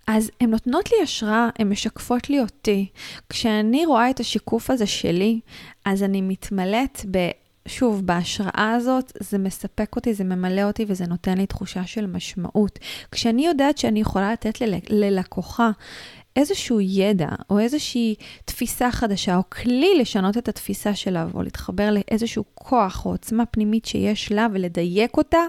[0.06, 2.88] אז הן נותנות לי השראה, הן משקפות לי אותי.
[3.28, 5.40] כשאני רואה את השיקוף הזה שלי,
[5.84, 7.30] אז אני מתמלאת ב...
[7.68, 12.78] שוב, בהשראה הזאת, זה מספק אותי, זה ממלא אותי וזה נותן לי תחושה של משמעות.
[13.10, 15.70] כשאני יודעת שאני יכולה לתת ל- ללקוחה
[16.36, 18.14] איזשהו ידע או איזושהי
[18.44, 23.84] תפיסה חדשה או כלי לשנות את התפיסה שלה או להתחבר לאיזשהו כוח או עוצמה פנימית
[23.84, 25.40] שיש לה ולדייק אותה,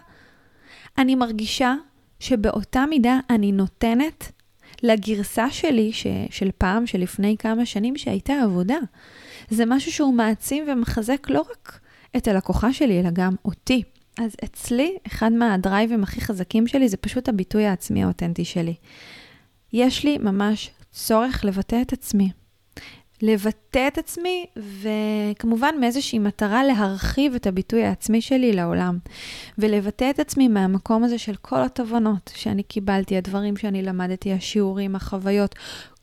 [0.98, 1.76] אני מרגישה
[2.20, 4.32] שבאותה מידה אני נותנת
[4.84, 8.78] לגרסה שלי, ש, של פעם, של לפני כמה שנים, שהייתה עבודה.
[9.50, 11.80] זה משהו שהוא מעצים ומחזק לא רק
[12.18, 13.84] את הלקוחה שלי, אלא גם אותי.
[14.18, 18.76] אז אצלי, אחד מהדרייבים הכי חזקים שלי זה פשוט הביטוי העצמי האותנטי שלי.
[19.74, 22.30] יש לי ממש צורך לבטא את עצמי.
[23.22, 28.98] לבטא את עצמי, וכמובן מאיזושהי מטרה להרחיב את הביטוי העצמי שלי לעולם.
[29.58, 35.56] ולבטא את עצמי מהמקום הזה של כל התובנות שאני קיבלתי, הדברים שאני למדתי, השיעורים, החוויות.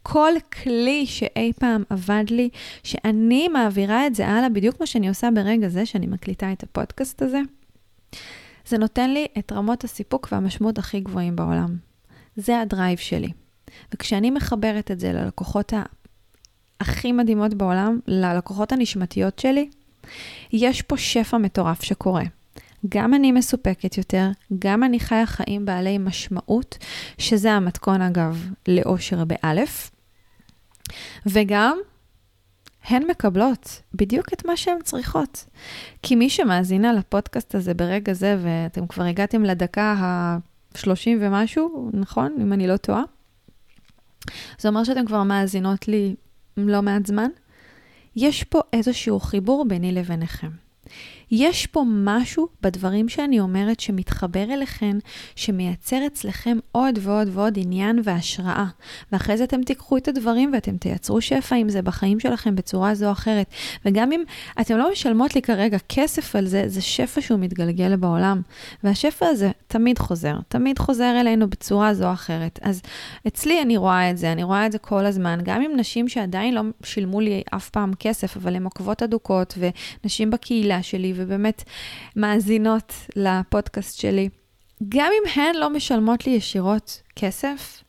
[0.03, 2.49] כל כלי שאי פעם עבד לי,
[2.83, 7.23] שאני מעבירה את זה הלאה, בדיוק כמו שאני עושה ברגע זה, שאני מקליטה את הפודקאסט
[7.23, 7.41] הזה,
[8.67, 11.77] זה נותן לי את רמות הסיפוק והמשמעות הכי גבוהים בעולם.
[12.37, 13.33] זה הדרייב שלי.
[13.95, 15.73] וכשאני מחברת את זה ללקוחות
[16.83, 19.69] הכי מדהימות בעולם, ללקוחות הנשמתיות שלי,
[20.53, 22.23] יש פה שפע מטורף שקורה.
[22.89, 26.79] גם אני מסופקת יותר, גם אני חיה חיים בעלי משמעות,
[27.19, 29.91] שזה המתכון אגב לאושר באלף,
[31.27, 31.79] וגם
[32.85, 35.45] הן מקבלות בדיוק את מה שהן צריכות.
[36.03, 42.37] כי מי שמאזינה לפודקאסט הזה ברגע זה, ואתם כבר הגעתם לדקה ה-30 ומשהו, נכון?
[42.41, 43.03] אם אני לא טועה,
[44.59, 46.15] זה אומר שאתן כבר מאזינות לי
[46.57, 47.29] לא מעט זמן.
[48.17, 50.62] יש פה איזשהו חיבור ביני לביניכם.
[51.35, 54.99] יש פה משהו בדברים שאני אומרת שמתחבר אליכם,
[55.37, 58.65] שמייצר אצלכם עוד ועוד ועוד עניין והשראה.
[59.13, 63.07] ואחרי זה אתם תיקחו את הדברים ואתם תייצרו שפע עם זה בחיים שלכם בצורה זו
[63.07, 63.47] או אחרת.
[63.85, 64.23] וגם אם
[64.61, 68.41] אתם לא משלמות לי כרגע כסף על זה, זה שפע שהוא מתגלגל בעולם.
[68.85, 72.59] והשפע הזה תמיד חוזר, תמיד חוזר אלינו בצורה זו או אחרת.
[72.63, 72.83] אז
[73.27, 76.55] אצלי אני רואה את זה, אני רואה את זה כל הזמן, גם עם נשים שעדיין
[76.55, 79.59] לא שילמו לי אף פעם כסף, אבל הן עוקבות אדוקות,
[80.05, 81.63] ונשים בקהילה שלי, ובאמת
[82.17, 84.29] מאזינות לפודקאסט שלי.
[84.89, 87.83] גם אם הן לא משלמות לי ישירות כסף,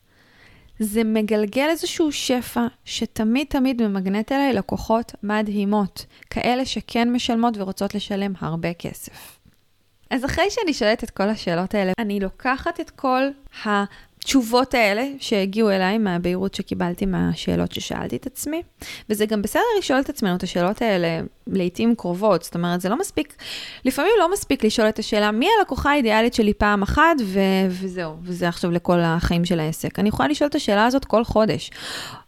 [0.79, 8.33] זה מגלגל איזשהו שפע שתמיד תמיד ממגנט אליי לקוחות מדהימות, כאלה שכן משלמות ורוצות לשלם
[8.39, 9.39] הרבה כסף.
[10.09, 13.23] אז אחרי שאני שואלת את כל השאלות האלה, אני לוקחת את כל
[14.23, 18.61] התשובות האלה שהגיעו אליי מהבהירות שקיבלתי מהשאלות ששאלתי את עצמי,
[19.09, 22.99] וזה גם בסדר לשאול את עצמנו את השאלות האלה לעיתים קרובות, זאת אומרת, זה לא
[22.99, 23.35] מספיק,
[23.85, 28.47] לפעמים לא מספיק לשאול את השאלה, מי הלקוחה האידיאלית שלי פעם אחת, ו- וזהו, וזה
[28.47, 29.99] עכשיו לכל החיים של העסק.
[29.99, 31.71] אני יכולה לשאול את השאלה הזאת כל חודש.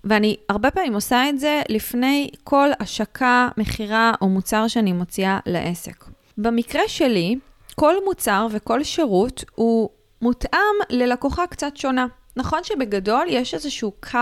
[0.03, 6.05] ואני הרבה פעמים עושה את זה לפני כל השקה, מכירה או מוצר שאני מוציאה לעסק.
[6.37, 7.35] במקרה שלי,
[7.75, 9.89] כל מוצר וכל שירות הוא
[10.21, 12.05] מותאם ללקוחה קצת שונה.
[12.37, 14.19] נכון שבגדול יש איזשהו קו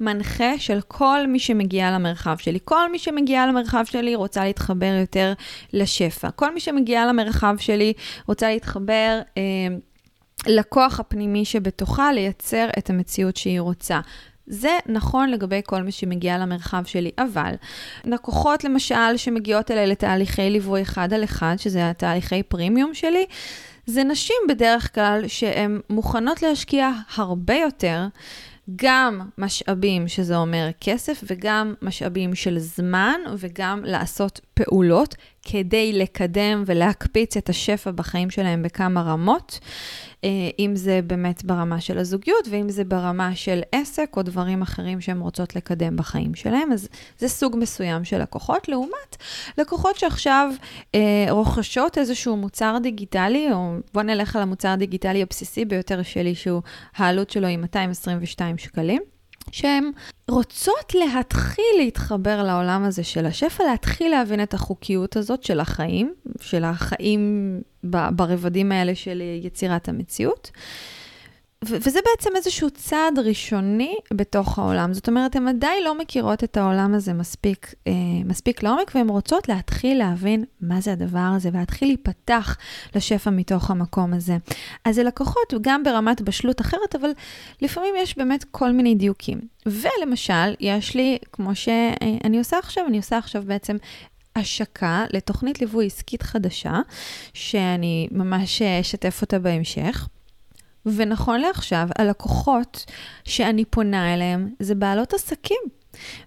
[0.00, 2.58] מנחה של כל מי שמגיע למרחב שלי.
[2.64, 5.32] כל מי שמגיע למרחב שלי רוצה להתחבר יותר
[5.72, 6.30] לשפע.
[6.30, 7.92] כל מי שמגיע למרחב שלי
[8.26, 9.20] רוצה להתחבר...
[9.36, 9.42] אה,
[10.46, 14.00] לכוח הפנימי שבתוכה לייצר את המציאות שהיא רוצה.
[14.46, 17.54] זה נכון לגבי כל מי שמגיע למרחב שלי, אבל
[18.04, 23.26] לקוחות למשל שמגיעות אליי לתהליכי ליווי אחד על אחד, שזה התהליכי פרימיום שלי,
[23.86, 28.06] זה נשים בדרך כלל שהן מוכנות להשקיע הרבה יותר,
[28.76, 37.36] גם משאבים, שזה אומר כסף, וגם משאבים של זמן, וגם לעשות פעולות כדי לקדם ולהקפיץ
[37.36, 39.58] את השפע בחיים שלהם בכמה רמות.
[40.24, 45.00] אה, אם זה באמת ברמה של הזוגיות, ואם זה ברמה של עסק או דברים אחרים
[45.00, 46.72] שהן רוצות לקדם בחיים שלהם.
[46.72, 46.88] אז
[47.18, 49.16] זה סוג מסוים של לקוחות, לעומת
[49.58, 50.50] לקוחות שעכשיו
[50.94, 56.62] אה, רוכשות איזשהו מוצר דיגיטלי, או בוא נלך על המוצר הדיגיטלי הבסיסי ביותר שלי, שהוא,
[56.96, 59.15] העלות שלו היא 222 שקלים.
[59.52, 59.90] שהן
[60.28, 66.64] רוצות להתחיל להתחבר לעולם הזה של השפע, להתחיל להבין את החוקיות הזאת של החיים, של
[66.64, 67.60] החיים
[68.12, 70.50] ברבדים האלה של יצירת המציאות.
[71.64, 74.94] וזה בעצם איזשהו צעד ראשוני בתוך העולם.
[74.94, 77.92] זאת אומרת, הן עדיין לא מכירות את העולם הזה מספיק, אה,
[78.24, 82.56] מספיק לעומק, והן רוצות להתחיל להבין מה זה הדבר הזה, ולהתחיל להיפתח
[82.94, 84.36] לשפע מתוך המקום הזה.
[84.84, 87.10] אז זה לקוחות גם ברמת בשלות אחרת, אבל
[87.62, 89.40] לפעמים יש באמת כל מיני דיוקים.
[89.66, 93.76] ולמשל, יש לי, כמו שאני עושה עכשיו, אני עושה עכשיו בעצם
[94.36, 96.80] השקה לתוכנית ליווי עסקית חדשה,
[97.34, 100.08] שאני ממש אשתף אותה בהמשך.
[100.86, 102.84] ונכון לעכשיו, הלקוחות
[103.24, 105.60] שאני פונה אליהם זה בעלות עסקים.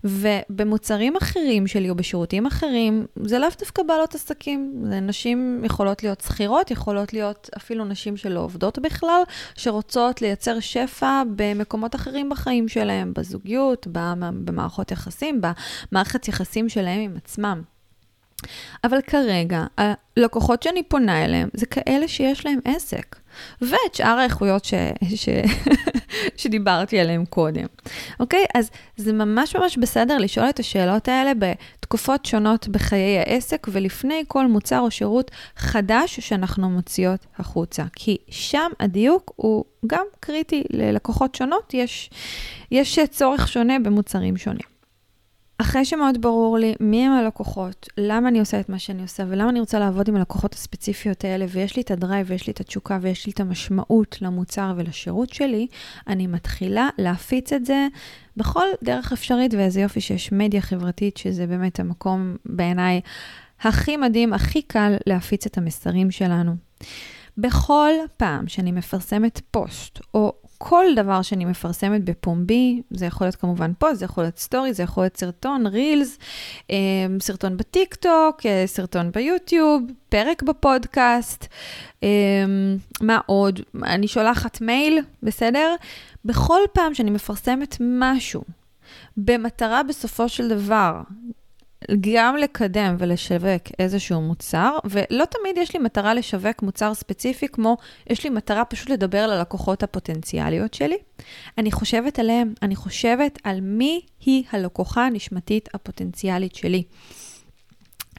[0.03, 4.83] ובמוצרים אחרים שלי או בשירותים אחרים, זה לאו דווקא בעלות עסקים.
[4.89, 9.21] זה נשים יכולות להיות שכירות, יכולות להיות אפילו נשים שלא עובדות בכלל,
[9.55, 13.87] שרוצות לייצר שפע במקומות אחרים בחיים שלהם, בזוגיות,
[14.45, 15.41] במערכות יחסים,
[15.91, 17.61] במערכת יחסים שלהם עם עצמם.
[18.83, 23.18] אבל כרגע, הלקוחות שאני פונה אליהם זה כאלה שיש להם עסק.
[23.61, 24.73] ואת שאר האיכויות ש...
[25.15, 25.29] ש...
[26.37, 27.65] שדיברתי עליהן קודם.
[28.19, 28.45] אוקיי?
[28.55, 34.47] אז זה ממש ממש בסדר לשאול את השאלות האלה בתקופות שונות בחיי העסק ולפני כל
[34.47, 37.83] מוצר או שירות חדש שאנחנו מוציאות החוצה.
[37.95, 42.09] כי שם הדיוק הוא גם קריטי ללקוחות שונות, יש,
[42.71, 44.78] יש צורך שונה במוצרים שונים.
[45.61, 49.49] אחרי שמאוד ברור לי מי הם הלקוחות, למה אני עושה את מה שאני עושה ולמה
[49.49, 52.97] אני רוצה לעבוד עם הלקוחות הספציפיות האלה, ויש לי את הדרייב ויש לי את התשוקה
[53.01, 55.67] ויש לי את המשמעות למוצר ולשירות שלי,
[56.07, 57.87] אני מתחילה להפיץ את זה
[58.37, 63.01] בכל דרך אפשרית, ואיזה יופי שיש מדיה חברתית, שזה באמת המקום בעיניי
[63.61, 66.55] הכי מדהים, הכי קל להפיץ את המסרים שלנו.
[67.37, 73.71] בכל פעם שאני מפרסמת פוסט או כל דבר שאני מפרסמת בפומבי, זה יכול להיות כמובן
[73.79, 76.17] פוסט, זה יכול להיות סטורי, זה יכול להיות סרטון, רילס,
[76.69, 76.75] אמ,
[77.21, 81.47] סרטון בטיק טוק, אה, סרטון ביוטיוב, פרק בפודקאסט,
[82.03, 83.59] אמ, מה עוד?
[83.83, 85.75] אני שולחת מייל, בסדר?
[86.25, 88.43] בכל פעם שאני מפרסמת משהו,
[89.17, 91.01] במטרה בסופו של דבר
[92.01, 97.77] גם לקדם ולשווק איזשהו מוצר, ולא תמיד יש לי מטרה לשווק מוצר ספציפי, כמו
[98.09, 100.97] יש לי מטרה פשוט לדבר ללקוחות הפוטנציאליות שלי.
[101.57, 106.83] אני חושבת עליהם, אני חושבת על מי היא הלקוחה הנשמתית הפוטנציאלית שלי.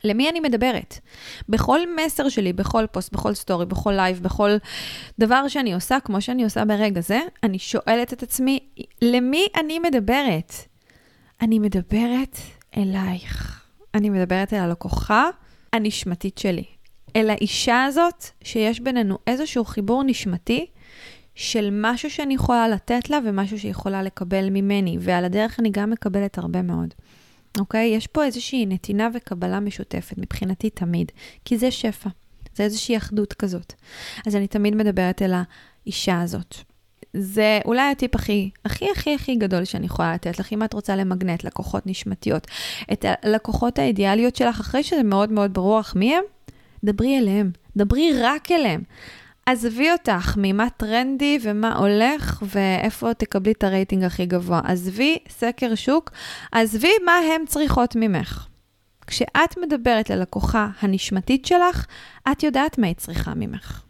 [0.04, 0.98] למי אני מדברת?
[1.48, 4.50] בכל מסר שלי, בכל פוסט, בכל סטורי, בכל לייב, בכל
[5.18, 8.58] דבר שאני עושה, כמו שאני עושה ברגע זה, אני שואלת את עצמי,
[9.02, 10.52] למי אני מדברת?
[11.42, 12.36] אני מדברת
[12.76, 13.64] אלייך.
[13.94, 15.28] אני מדברת אל הלקוחה
[15.72, 16.64] הנשמתית שלי.
[17.16, 20.66] אל האישה הזאת, שיש בינינו איזשהו חיבור נשמתי
[21.34, 25.90] של משהו שאני יכולה לתת לה ומשהו שהיא יכולה לקבל ממני, ועל הדרך אני גם
[25.90, 26.94] מקבלת הרבה מאוד.
[27.58, 27.88] אוקיי?
[27.88, 31.12] יש פה איזושהי נתינה וקבלה משותפת, מבחינתי תמיד,
[31.44, 32.10] כי זה שפע,
[32.54, 33.72] זה איזושהי אחדות כזאת.
[34.26, 35.32] אז אני תמיד מדברת אל
[35.86, 36.56] האישה הזאת.
[37.14, 40.96] זה אולי הטיפ הכי, הכי, הכי, הכי גדול שאני יכולה לתת לך, אם את רוצה
[40.96, 42.46] למגנט לקוחות נשמתיות.
[42.92, 46.22] את הלקוחות האידיאליות שלך, אחרי שזה מאוד מאוד ברור לך מי הם,
[46.84, 48.82] דברי אליהם, דברי רק אליהם.
[49.46, 54.61] עזבי אותך ממה טרנדי ומה הולך ואיפה תקבלי את הרייטינג הכי גבוה.
[54.64, 56.11] עזבי סקר שוק,
[56.52, 58.46] עזבי מה הן צריכות ממך.
[59.06, 61.86] כשאת מדברת ללקוחה הנשמתית שלך,
[62.32, 63.82] את יודעת מה היא צריכה ממך.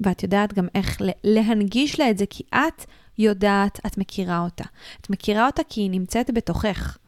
[0.00, 2.84] ואת יודעת גם איך להנגיש לה את זה, כי את
[3.18, 4.64] יודעת, את מכירה אותה.
[5.00, 6.98] את מכירה אותה כי היא נמצאת בתוכך.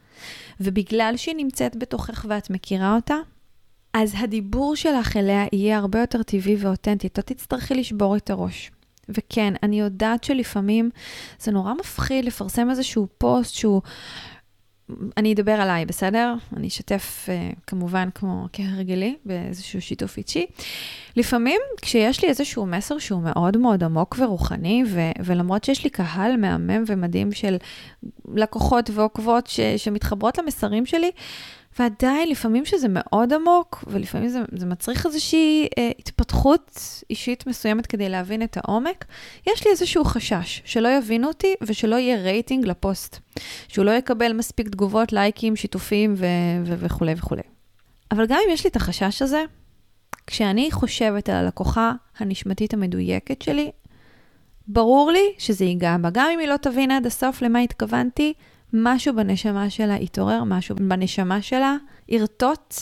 [0.59, 3.15] ובגלל שהיא נמצאת בתוכך ואת מכירה אותה,
[3.93, 8.71] אז הדיבור שלך אליה יהיה הרבה יותר טבעי ואותנטי, לא תצטרכי לשבור את הראש.
[9.09, 10.89] וכן, אני יודעת שלפעמים
[11.39, 13.81] זה נורא מפחיד לפרסם איזשהו פוסט שהוא...
[15.17, 16.33] אני אדבר עליי, בסדר?
[16.57, 20.45] אני אשתף uh, כמובן כמו כהרגלי באיזשהו שיתוף אישי.
[21.15, 26.37] לפעמים כשיש לי איזשהו מסר שהוא מאוד מאוד עמוק ורוחני, ו- ולמרות שיש לי קהל
[26.37, 27.57] מהמם ומדהים של
[28.35, 31.11] לקוחות ועוקבות ש- שמתחברות למסרים שלי,
[31.79, 38.09] ועדיין, לפעמים שזה מאוד עמוק, ולפעמים זה, זה מצריך איזושהי אה, התפתחות אישית מסוימת כדי
[38.09, 39.05] להבין את העומק,
[39.47, 43.19] יש לי איזשהו חשש שלא יבינו אותי ושלא יהיה רייטינג לפוסט.
[43.67, 46.25] שהוא לא יקבל מספיק תגובות, לייקים, שיתופים ו-
[46.65, 47.41] ו- וכולי וכולי.
[48.11, 49.43] אבל גם אם יש לי את החשש הזה,
[50.27, 53.71] כשאני חושבת על הלקוחה הנשמתית המדויקת שלי,
[54.67, 56.09] ברור לי שזה ייגע בה.
[56.13, 58.33] גם אם היא לא תבין עד הסוף למה התכוונתי,
[58.73, 61.75] משהו בנשמה שלה יתעורר, משהו בנשמה שלה
[62.09, 62.75] ירטוט,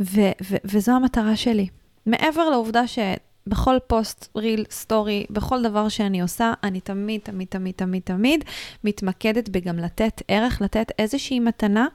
[0.00, 1.68] ו- ו- וזו המטרה שלי.
[2.06, 8.02] מעבר לעובדה שבכל פוסט, ריל, סטורי, בכל דבר שאני עושה, אני תמיד, תמיד, תמיד, תמיד,
[8.02, 8.44] תמיד
[8.84, 11.86] מתמקדת בגם לתת ערך, לתת איזושהי מתנה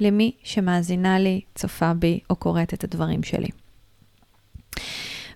[0.00, 3.48] למי שמאזינה לי, צופה בי או קוראת את הדברים שלי.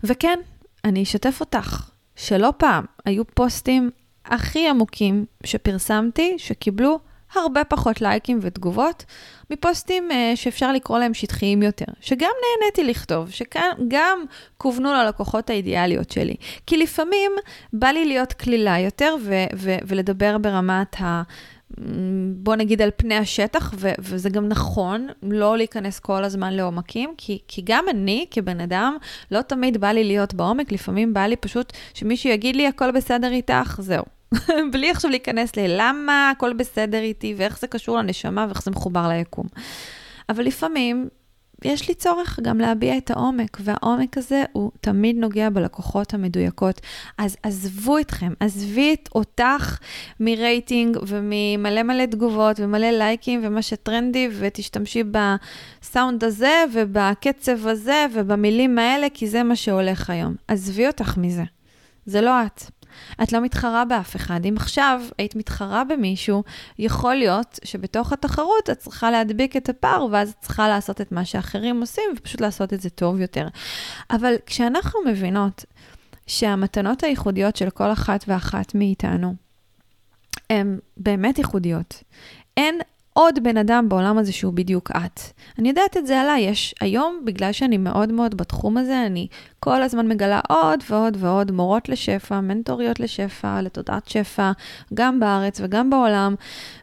[0.04, 0.38] וכן,
[0.84, 3.90] אני אשתף אותך שלא פעם היו פוסטים
[4.24, 6.98] הכי עמוקים שפרסמתי, שקיבלו
[7.34, 9.04] הרבה פחות לייקים ותגובות,
[9.50, 14.24] מפוסטים uh, שאפשר לקרוא להם שטחיים יותר, שגם נהניתי לכתוב, שגם
[14.58, 16.34] כוונו ללקוחות האידיאליות שלי.
[16.66, 17.32] כי לפעמים
[17.72, 21.22] בא לי להיות קלילה יותר ו- ו- ולדבר ברמת ה...
[22.34, 27.38] בוא נגיד על פני השטח, ו- וזה גם נכון, לא להיכנס כל הזמן לעומקים, כי,
[27.48, 28.96] כי גם אני כבן אדם,
[29.30, 33.32] לא תמיד בא לי להיות בעומק, לפעמים בא לי פשוט שמישהו יגיד לי, הכל בסדר
[33.32, 34.13] איתך, זהו.
[34.72, 39.46] בלי עכשיו להיכנס ללמה הכל בסדר איתי, ואיך זה קשור לנשמה ואיך זה מחובר ליקום.
[40.28, 41.08] אבל לפעמים
[41.64, 46.80] יש לי צורך גם להביע את העומק, והעומק הזה הוא תמיד נוגע בלקוחות המדויקות.
[47.18, 49.78] אז עזבו אתכם, עזבי את אותך
[50.20, 59.06] מרייטינג וממלא מלא תגובות ומלא לייקים ומה שטרנדי, ותשתמשי בסאונד הזה ובקצב הזה ובמילים האלה,
[59.14, 60.34] כי זה מה שהולך היום.
[60.48, 61.44] עזבי אותך מזה.
[62.06, 62.62] זה לא את.
[63.22, 64.46] את לא מתחרה באף אחד.
[64.46, 66.42] אם עכשיו היית מתחרה במישהו,
[66.78, 71.24] יכול להיות שבתוך התחרות את צריכה להדביק את הפער, ואז את צריכה לעשות את מה
[71.24, 73.48] שאחרים עושים, ופשוט לעשות את זה טוב יותר.
[74.10, 75.64] אבל כשאנחנו מבינות
[76.26, 79.34] שהמתנות הייחודיות של כל אחת ואחת מאיתנו,
[80.50, 82.02] הן באמת ייחודיות.
[82.56, 82.78] אין
[83.16, 85.20] עוד בן אדם בעולם הזה שהוא בדיוק את.
[85.58, 89.26] אני יודעת את זה עליי, יש היום, בגלל שאני מאוד מאוד בתחום הזה, אני
[89.60, 94.52] כל הזמן מגלה עוד ועוד ועוד מורות לשפע, מנטוריות לשפע, לתודעת שפע,
[94.94, 96.34] גם בארץ וגם בעולם,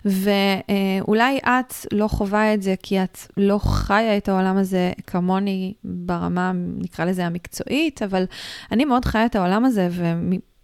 [0.05, 6.51] ואולי את לא חווה את זה כי את לא חיה את העולם הזה כמוני ברמה,
[6.55, 8.23] נקרא לזה המקצועית, אבל
[8.71, 10.03] אני מאוד חיה את העולם הזה, ו...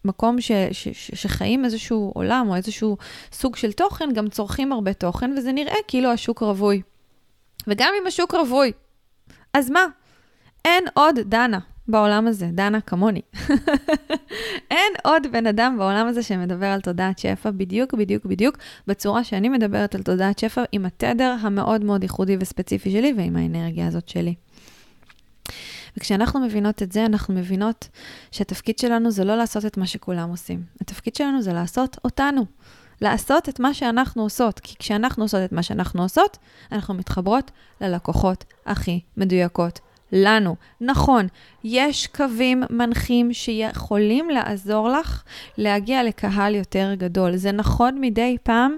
[0.07, 2.97] מקום ש, ש, ש, שחיים איזשהו עולם או איזשהו
[3.31, 6.81] סוג של תוכן, גם צורכים הרבה תוכן, וזה נראה כאילו השוק רווי.
[7.67, 8.71] וגם אם השוק רווי,
[9.53, 9.85] אז מה?
[10.65, 13.21] אין עוד דנה בעולם הזה, דנה כמוני.
[14.71, 19.49] אין עוד בן אדם בעולם הזה שמדבר על תודעת שפע בדיוק, בדיוק, בדיוק, בצורה שאני
[19.49, 24.35] מדברת על תודעת שפע, עם התדר המאוד מאוד ייחודי וספציפי שלי ועם האנרגיה הזאת שלי.
[25.97, 27.87] וכשאנחנו מבינות את זה, אנחנו מבינות
[28.31, 30.63] שהתפקיד שלנו זה לא לעשות את מה שכולם עושים.
[30.81, 32.45] התפקיד שלנו זה לעשות אותנו.
[33.01, 36.37] לעשות את מה שאנחנו עושות, כי כשאנחנו עושות את מה שאנחנו עושות,
[36.71, 39.79] אנחנו מתחברות ללקוחות הכי מדויקות
[40.11, 40.55] לנו.
[40.81, 41.27] נכון,
[41.63, 45.23] יש קווים מנחים שיכולים לעזור לך
[45.57, 47.35] להגיע לקהל יותר גדול.
[47.35, 48.75] זה נכון מדי פעם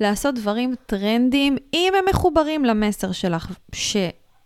[0.00, 3.52] לעשות דברים טרנדיים, אם הם מחוברים למסר שלך,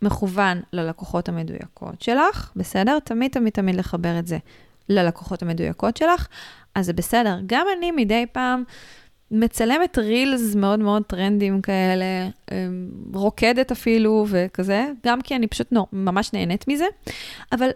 [0.02, 2.98] שמכוון ללקוחות המדויקות שלך, בסדר?
[2.98, 4.38] תמיד תמיד תמיד לחבר את זה
[4.88, 6.28] ללקוחות המדויקות שלך,
[6.74, 7.38] אז זה בסדר.
[7.46, 8.64] גם אני מדי פעם...
[9.34, 12.04] מצלמת רילס מאוד מאוד טרנדים כאלה,
[12.50, 16.84] אמ, רוקדת אפילו וכזה, גם כי אני פשוט נו, ממש נהנית מזה,
[17.52, 17.68] אבל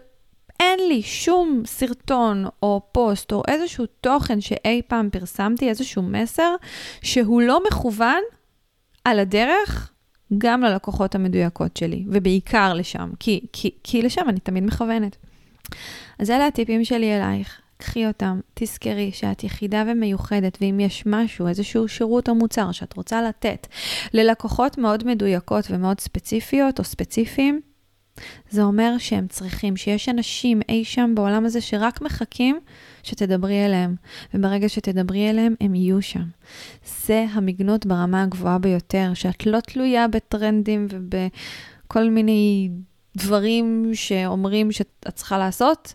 [0.59, 6.55] אין לי שום סרטון או פוסט או איזשהו תוכן שאי פעם פרסמתי, איזשהו מסר,
[7.01, 8.21] שהוא לא מכוון
[9.05, 9.91] על הדרך
[10.37, 15.17] גם ללקוחות המדויקות שלי, ובעיקר לשם, כי, כי, כי לשם אני תמיד מכוונת.
[16.19, 17.61] אז אלה הטיפים שלי אלייך.
[17.77, 23.21] קחי אותם, תזכרי שאת יחידה ומיוחדת, ואם יש משהו, איזשהו שירות או מוצר שאת רוצה
[23.21, 23.67] לתת
[24.13, 27.61] ללקוחות מאוד מדויקות ומאוד ספציפיות או ספציפיים,
[28.49, 32.59] זה אומר שהם צריכים, שיש אנשים אי שם בעולם הזה שרק מחכים
[33.03, 33.95] שתדברי אליהם,
[34.33, 36.25] וברגע שתדברי אליהם, הם יהיו שם.
[37.05, 42.69] זה המגנות ברמה הגבוהה ביותר, שאת לא תלויה בטרנדים ובכל מיני
[43.17, 45.93] דברים שאומרים שאת צריכה לעשות.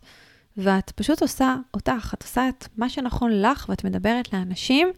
[0.56, 4.88] ואת פשוט עושה אותך, את עושה את מה שנכון לך, ואת מדברת לאנשים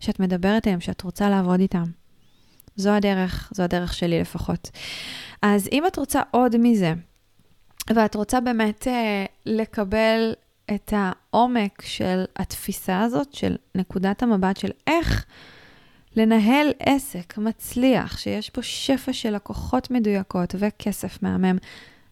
[0.00, 1.84] שאת מדברת אליהם, שאת רוצה לעבוד איתם.
[2.76, 4.70] זו הדרך, זו הדרך שלי לפחות.
[5.42, 6.92] אז אם את רוצה עוד מזה,
[7.94, 10.32] ואת רוצה באמת אה, לקבל
[10.74, 15.24] את העומק של התפיסה הזאת, של נקודת המבט של איך
[16.16, 21.56] לנהל עסק מצליח, שיש פה שפע של לקוחות מדויקות וכסף מהמם,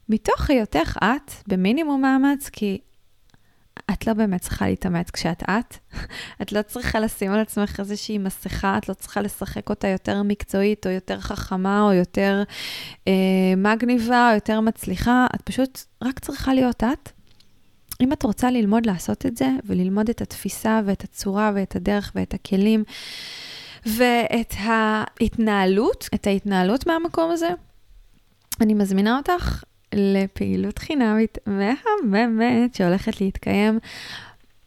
[0.09, 2.79] מתוך היותך את, במינימום מאמץ, כי
[3.91, 5.77] את לא באמת צריכה להתאמץ כשאת את.
[6.43, 10.87] את לא צריכה לשים על עצמך איזושהי מסכה, את לא צריכה לשחק אותה יותר מקצועית,
[10.87, 12.43] או יותר חכמה, או יותר
[13.09, 13.13] אה,
[13.57, 15.27] מגניבה, או יותר מצליחה.
[15.35, 17.11] את פשוט רק צריכה להיות את.
[18.01, 22.35] אם את רוצה ללמוד לעשות את זה, וללמוד את התפיסה, ואת הצורה, ואת הדרך, ואת
[22.35, 22.85] הכלים,
[23.87, 27.49] ואת ההתנהלות, את ההתנהלות מהמקום הזה,
[28.61, 29.63] אני מזמינה אותך
[29.93, 31.39] לפעילות חינמית
[32.03, 33.79] מהממת שהולכת להתקיים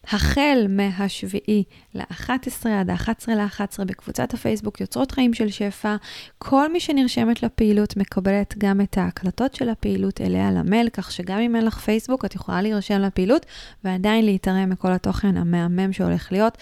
[0.08, 1.64] החל מהשביעי
[1.94, 5.96] ל-11 עד ה-11 ל-11 בקבוצת הפייסבוק יוצרות חיים של שפע.
[6.38, 11.56] כל מי שנרשמת לפעילות מקבלת גם את ההקלטות של הפעילות אליה למייל, כך שגם אם
[11.56, 13.46] אין לך פייסבוק את יכולה להירשם לפעילות
[13.84, 16.58] ועדיין להתערם מכל התוכן המהמם שהולך להיות.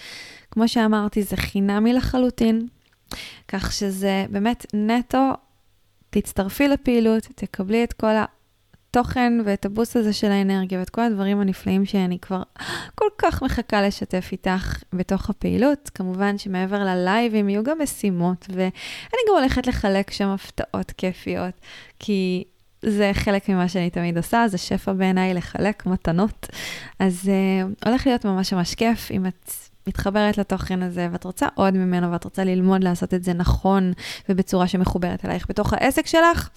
[0.50, 2.66] כמו שאמרתי, זה חינמי לחלוטין,
[3.48, 5.30] כך שזה באמת נטו
[6.10, 8.14] תצטרפי לפעילות, תקבלי את כל
[8.96, 12.42] התוכן ואת הבוסט הזה של האנרגיה ואת כל הדברים הנפלאים שאני כבר
[12.94, 15.90] כל כך מחכה לשתף איתך בתוך הפעילות.
[15.94, 21.54] כמובן שמעבר ללייבים יהיו גם משימות, ואני גם הולכת לחלק שם הפתעות כיפיות,
[21.98, 22.44] כי
[22.82, 26.46] זה חלק ממה שאני תמיד עושה, זה שפע בעיניי לחלק מתנות.
[26.98, 29.50] אז uh, הולך להיות ממש ממש כיף אם את
[29.86, 33.92] מתחברת לתוכן הזה, ואת רוצה עוד ממנו, ואת רוצה ללמוד לעשות את זה נכון
[34.28, 36.48] ובצורה שמחוברת אלייך בתוך העסק שלך.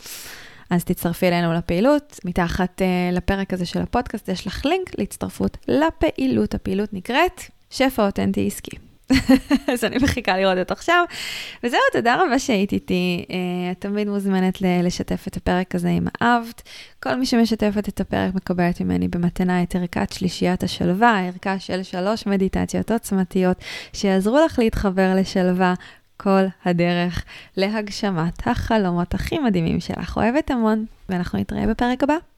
[0.70, 2.20] אז תצטרפי אלינו לפעילות.
[2.26, 6.54] מתחת uh, לפרק הזה של הפודקאסט יש לך לינק להצטרפות לפעילות.
[6.54, 8.78] הפעילות נקראת שפע אותנטי עסקי.
[9.74, 11.04] אז אני מחכה לראות את עכשיו.
[11.64, 13.26] וזהו, תודה רבה שהיית איתי.
[13.28, 13.32] Uh,
[13.72, 16.62] את תמיד מוזמנת לשתף את הפרק הזה אם אהבת.
[17.04, 22.28] כל מי שמשתפת את הפרק מקבלת ממני במתנה את ערכת שלישיית השלווה, ערכה של שלוש
[22.28, 23.58] מדיטציות עוצמתיות
[23.94, 25.74] שיעזרו לך להתחבר לשלווה
[26.18, 27.26] כל הדרך
[27.58, 30.18] להגשמת החלומות הכי מדהימים שלך.
[30.18, 32.37] אוהבת המון, ואנחנו נתראה בפרק הבא.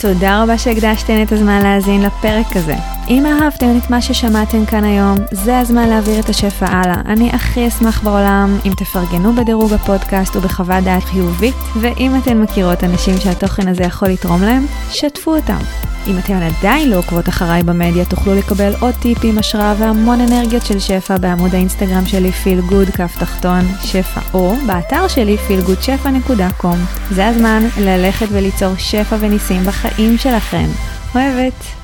[0.00, 2.74] תודה רבה שהקדשתן את הזמן להאזין לפרק הזה.
[3.08, 7.00] אם אהבתם את מה ששמעתם כאן היום, זה הזמן להעביר את השפע הלאה.
[7.06, 13.18] אני הכי אשמח בעולם אם תפרגנו בדירוג הפודקאסט ובחוות דעת חיובית, ואם אתן מכירות אנשים
[13.18, 15.58] שהתוכן הזה יכול לתרום להם, שתפו אותם.
[16.06, 20.78] אם אתן עדיין לא עוקבות אחריי במדיה, תוכלו לקבל עוד טיפים, השראה והמון אנרגיות של
[20.78, 26.76] שפע בעמוד האינסטגרם שלי פיל גוד כף תחתון שפע, או באתר שלי feelgoodשפע.com.
[27.10, 29.85] זה הזמן ללכת וליצור שפע וניסים בחיים
[30.18, 30.66] שלכם.
[31.14, 31.75] אוהבת.